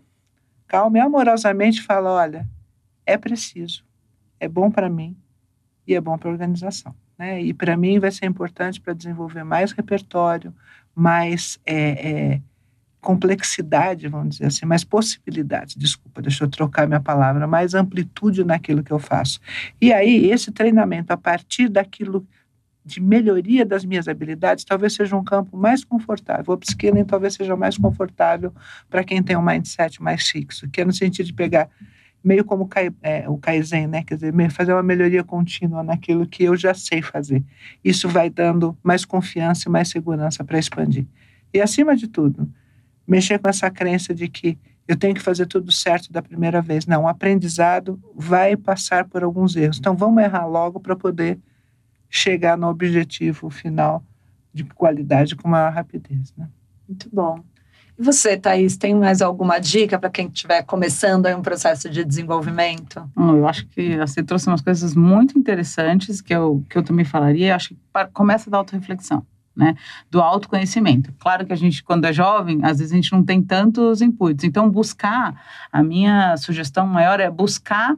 calma 0.68 0.98
e 0.98 1.02
amorosamente 1.02 1.82
fala: 1.82 2.12
olha, 2.12 2.48
é 3.06 3.18
preciso, 3.18 3.86
é 4.40 4.48
bom 4.48 4.70
para 4.70 4.90
mim, 4.90 5.18
e 5.88 5.96
é 5.96 6.02
bom 6.02 6.18
para 6.18 6.30
a 6.30 6.34
organização. 6.34 6.94
Né? 7.18 7.42
E 7.42 7.54
para 7.54 7.78
mim 7.78 8.00
vai 8.00 8.12
ser 8.12 8.26
importante 8.26 8.82
para 8.82 8.94
desenvolver 8.94 9.44
mais 9.44 9.72
repertório, 9.72 10.54
mais 10.94 11.60
é, 11.66 11.76
é, 12.36 12.42
complexidade, 13.06 14.08
vamos 14.08 14.38
dizer 14.38 14.48
assim, 14.48 14.66
mais 14.66 14.84
possibilidades. 14.84 15.76
Desculpa, 15.76 16.24
deixa 16.24 16.44
eu 16.44 16.50
trocar 16.50 16.88
minha 16.88 17.00
palavra, 17.00 17.46
mais 17.46 17.76
amplitude 17.76 18.44
naquilo 18.44 18.84
que 18.84 18.92
eu 18.92 18.98
faço. 18.98 19.40
E 19.80 19.94
aí, 19.94 20.32
esse 20.32 20.52
treinamento, 20.52 21.14
a 21.14 21.18
partir 21.18 21.70
daquilo 21.70 22.28
de 22.84 23.00
melhoria 23.00 23.64
das 23.64 23.86
minhas 23.86 24.08
habilidades, 24.08 24.66
talvez 24.66 24.94
seja 24.94 25.16
um 25.16 25.24
campo 25.24 25.56
mais 25.56 25.84
confortável. 25.84 26.46
O 26.48 26.54
upskilling 26.54 27.06
talvez 27.06 27.36
seja 27.36 27.56
mais 27.56 27.78
confortável 27.78 28.52
para 28.90 29.04
quem 29.04 29.22
tem 29.22 29.38
um 29.38 29.42
mindset 29.42 30.02
mais 30.02 30.28
fixo, 30.28 30.68
que 30.70 30.82
é 30.82 30.86
no 30.86 30.94
sentido 30.94 31.28
de 31.28 31.34
pegar 31.34 31.70
meio 32.24 32.44
como 32.44 32.68
é, 33.04 33.30
o 33.30 33.38
Kaizen, 33.38 33.86
né? 33.86 34.04
Quer 34.04 34.16
dizer, 34.16 34.34
fazer 34.52 34.74
uma 34.74 34.82
melhoria 34.82 35.24
contínua 35.24 35.84
naquilo 35.84 36.26
que 36.26 36.44
eu 36.44 36.58
já 36.58 36.74
sei 36.74 37.04
fazer. 37.04 37.44
Isso 37.84 38.10
vai 38.10 38.32
dando 38.32 38.76
mais 38.84 39.06
confiança 39.06 39.70
e 39.70 39.72
mais 39.72 39.90
segurança 39.90 40.44
para 40.44 40.58
expandir. 40.58 41.06
E, 41.54 41.62
acima 41.62 41.96
de 41.96 42.08
tudo, 42.08 42.52
mexer 43.08 43.40
com 43.40 43.50
essa 43.50 43.70
crença 43.70 44.14
de 44.14 44.28
que 44.28 44.58
eu 44.88 44.96
tenho 44.96 45.16
que 45.16 45.22
fazer 45.22 45.46
tudo 45.48 45.72
certo 45.72 46.12
da 46.12 46.22
primeira 46.22 46.62
vez. 46.62 46.86
Não, 46.86 47.04
o 47.04 47.08
aprendizado 47.08 48.00
vai 48.16 48.56
passar 48.56 49.06
por 49.06 49.24
alguns 49.24 49.56
erros. 49.56 49.78
Então, 49.78 49.96
vamos 49.96 50.24
errar 50.24 50.46
logo 50.46 50.80
para 50.80 50.96
poder 50.96 51.40
chegar 52.10 52.58
no 52.58 52.68
objetivo 52.68 53.50
final 53.50 54.04
de 54.54 54.64
qualidade 54.64 55.36
com 55.36 55.48
maior 55.48 55.74
rapidez. 55.74 56.34
Né? 56.38 56.48
Muito 56.88 57.10
bom. 57.12 57.44
E 57.98 58.04
você, 58.04 58.38
Thaís, 58.38 58.78
tem 58.78 58.94
mais 58.94 59.22
alguma 59.22 59.58
dica 59.58 59.98
para 59.98 60.10
quem 60.10 60.28
estiver 60.28 60.62
começando 60.64 61.26
aí 61.26 61.34
um 61.34 61.42
processo 61.42 61.90
de 61.90 62.04
desenvolvimento? 62.04 63.10
Hum, 63.18 63.38
eu 63.38 63.48
acho 63.48 63.66
que 63.68 63.98
você 63.98 64.22
trouxe 64.22 64.48
umas 64.48 64.62
coisas 64.62 64.94
muito 64.94 65.40
interessantes 65.40 66.22
que 66.22 66.34
eu, 66.34 66.64
que 66.70 66.78
eu 66.78 66.84
também 66.84 67.06
falaria. 67.06 67.50
Eu 67.50 67.56
acho 67.56 67.70
que 67.70 67.78
começa 68.14 68.50
da 68.50 68.58
autorreflexão. 68.58 69.26
Né, 69.56 69.74
do 70.12 70.20
autoconhecimento. 70.20 71.14
Claro 71.18 71.46
que 71.46 71.54
a 71.54 71.56
gente, 71.56 71.82
quando 71.82 72.04
é 72.04 72.12
jovem, 72.12 72.60
às 72.62 72.80
vezes 72.80 72.92
a 72.92 72.96
gente 72.98 73.10
não 73.14 73.24
tem 73.24 73.42
tantos 73.42 74.02
inputs. 74.02 74.44
Então, 74.44 74.70
buscar, 74.70 75.42
a 75.72 75.82
minha 75.82 76.36
sugestão 76.36 76.86
maior 76.86 77.22
é 77.22 77.32
buscar 77.32 77.96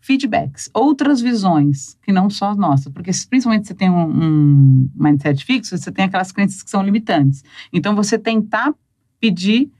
feedbacks, 0.00 0.70
outras 0.72 1.20
visões 1.20 1.98
que 2.02 2.10
não 2.10 2.30
só 2.30 2.52
as 2.52 2.56
nossas, 2.56 2.90
porque 2.90 3.10
principalmente 3.28 3.66
você 3.66 3.74
tem 3.74 3.90
um, 3.90 4.08
um 4.08 4.90
mindset 4.94 5.44
fixo, 5.44 5.76
você 5.76 5.92
tem 5.92 6.06
aquelas 6.06 6.32
crenças 6.32 6.62
que 6.62 6.70
são 6.70 6.82
limitantes. 6.82 7.44
Então, 7.70 7.94
você 7.94 8.18
tentar 8.18 8.72
pedir 9.20 9.70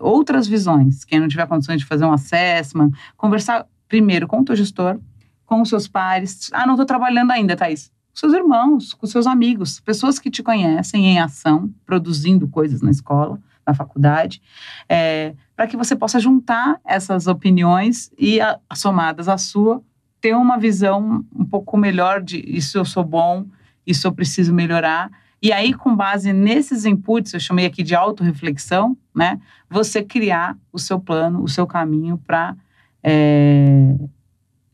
outras 0.00 0.46
visões. 0.46 1.04
Quem 1.04 1.20
não 1.20 1.28
tiver 1.28 1.46
condições 1.46 1.78
de 1.78 1.86
fazer 1.86 2.04
um 2.04 2.12
assessment, 2.12 2.90
conversar 3.16 3.66
primeiro 3.88 4.26
com 4.26 4.40
o 4.40 4.44
teu 4.44 4.56
gestor, 4.56 4.98
com 5.46 5.62
os 5.62 5.68
seus 5.68 5.88
pares. 5.88 6.50
Ah, 6.52 6.66
não 6.66 6.74
estou 6.74 6.86
trabalhando 6.86 7.30
ainda, 7.30 7.56
Thaís. 7.56 7.90
Seus 8.18 8.32
irmãos, 8.32 8.94
com 8.94 9.06
seus 9.06 9.28
amigos, 9.28 9.78
pessoas 9.78 10.18
que 10.18 10.28
te 10.28 10.42
conhecem 10.42 11.06
em 11.06 11.20
ação, 11.20 11.72
produzindo 11.86 12.48
coisas 12.48 12.82
na 12.82 12.90
escola, 12.90 13.40
na 13.64 13.72
faculdade, 13.72 14.42
é, 14.88 15.36
para 15.54 15.68
que 15.68 15.76
você 15.76 15.94
possa 15.94 16.18
juntar 16.18 16.80
essas 16.84 17.28
opiniões 17.28 18.10
e, 18.18 18.40
a, 18.40 18.58
somadas 18.74 19.28
à 19.28 19.38
sua, 19.38 19.80
ter 20.20 20.34
uma 20.34 20.58
visão 20.58 21.24
um 21.32 21.44
pouco 21.44 21.76
melhor 21.76 22.20
de 22.20 22.38
isso 22.44 22.76
eu 22.76 22.84
sou 22.84 23.04
bom, 23.04 23.46
isso 23.86 24.04
eu 24.08 24.12
preciso 24.12 24.52
melhorar 24.52 25.12
e 25.40 25.52
aí, 25.52 25.72
com 25.72 25.94
base 25.94 26.32
nesses 26.32 26.84
inputs, 26.84 27.34
eu 27.34 27.38
chamei 27.38 27.66
aqui 27.66 27.84
de 27.84 27.94
autorreflexão, 27.94 28.98
né? 29.14 29.40
Você 29.70 30.02
criar 30.02 30.58
o 30.72 30.78
seu 30.80 30.98
plano, 30.98 31.40
o 31.40 31.48
seu 31.48 31.68
caminho 31.68 32.18
para 32.18 32.56
é, 33.00 33.94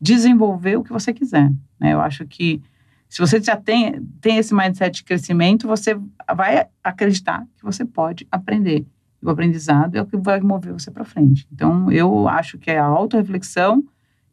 desenvolver 0.01 0.77
o 0.77 0.83
que 0.83 0.91
você 0.91 1.13
quiser. 1.13 1.51
Né? 1.79 1.93
Eu 1.93 2.01
acho 2.01 2.25
que 2.25 2.63
se 3.09 3.19
você 3.19 3.41
já 3.41 3.55
tem, 3.55 4.01
tem 4.19 4.37
esse 4.37 4.53
mindset 4.53 4.97
de 4.97 5.03
crescimento, 5.03 5.67
você 5.67 5.97
vai 6.35 6.67
acreditar 6.83 7.45
que 7.57 7.63
você 7.63 7.85
pode 7.85 8.27
aprender. 8.31 8.85
O 9.21 9.29
aprendizado 9.29 9.95
é 9.95 10.01
o 10.01 10.05
que 10.05 10.17
vai 10.17 10.39
mover 10.39 10.73
você 10.73 10.91
para 10.91 11.03
frente. 11.03 11.47
Então, 11.51 11.91
eu 11.91 12.27
acho 12.27 12.57
que 12.57 12.69
é 12.69 12.77
a 12.77 12.85
autorreflexão, 12.85 13.83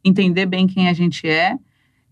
entender 0.05 0.47
bem 0.47 0.67
quem 0.67 0.89
a 0.89 0.93
gente 0.93 1.27
é 1.27 1.57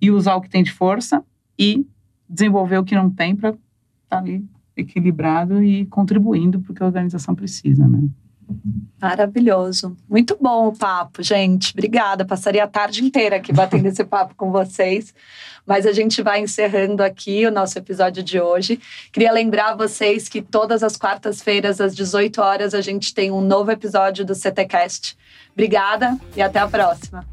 e 0.00 0.10
usar 0.10 0.34
o 0.36 0.40
que 0.40 0.48
tem 0.48 0.62
de 0.62 0.72
força 0.72 1.22
e 1.58 1.86
desenvolver 2.28 2.78
o 2.78 2.84
que 2.84 2.94
não 2.94 3.10
tem 3.10 3.36
para 3.36 3.54
está 4.10 4.18
ali 4.18 4.44
equilibrado 4.76 5.62
e 5.62 5.86
contribuindo 5.86 6.60
para 6.60 6.72
o 6.72 6.74
que 6.74 6.82
a 6.82 6.86
organização 6.86 7.34
precisa, 7.34 7.86
né? 7.86 8.02
Maravilhoso. 9.00 9.96
Muito 10.08 10.36
bom 10.40 10.68
o 10.68 10.76
papo, 10.76 11.22
gente. 11.22 11.72
Obrigada. 11.72 12.24
Passaria 12.24 12.64
a 12.64 12.68
tarde 12.68 13.04
inteira 13.04 13.36
aqui 13.36 13.52
batendo 13.52 13.86
esse 13.86 14.04
papo 14.04 14.34
com 14.34 14.50
vocês. 14.50 15.14
Mas 15.66 15.86
a 15.86 15.92
gente 15.92 16.22
vai 16.22 16.40
encerrando 16.40 17.02
aqui 17.02 17.46
o 17.46 17.50
nosso 17.50 17.78
episódio 17.78 18.22
de 18.22 18.40
hoje. 18.40 18.80
Queria 19.12 19.32
lembrar 19.32 19.76
vocês 19.76 20.28
que 20.28 20.42
todas 20.42 20.82
as 20.82 20.96
quartas-feiras, 20.96 21.80
às 21.80 21.94
18 21.94 22.40
horas, 22.40 22.74
a 22.74 22.80
gente 22.80 23.14
tem 23.14 23.30
um 23.30 23.40
novo 23.40 23.70
episódio 23.70 24.24
do 24.24 24.34
CTCast. 24.34 25.16
Obrigada 25.52 26.18
e 26.36 26.42
até 26.42 26.58
a 26.58 26.68
próxima. 26.68 27.29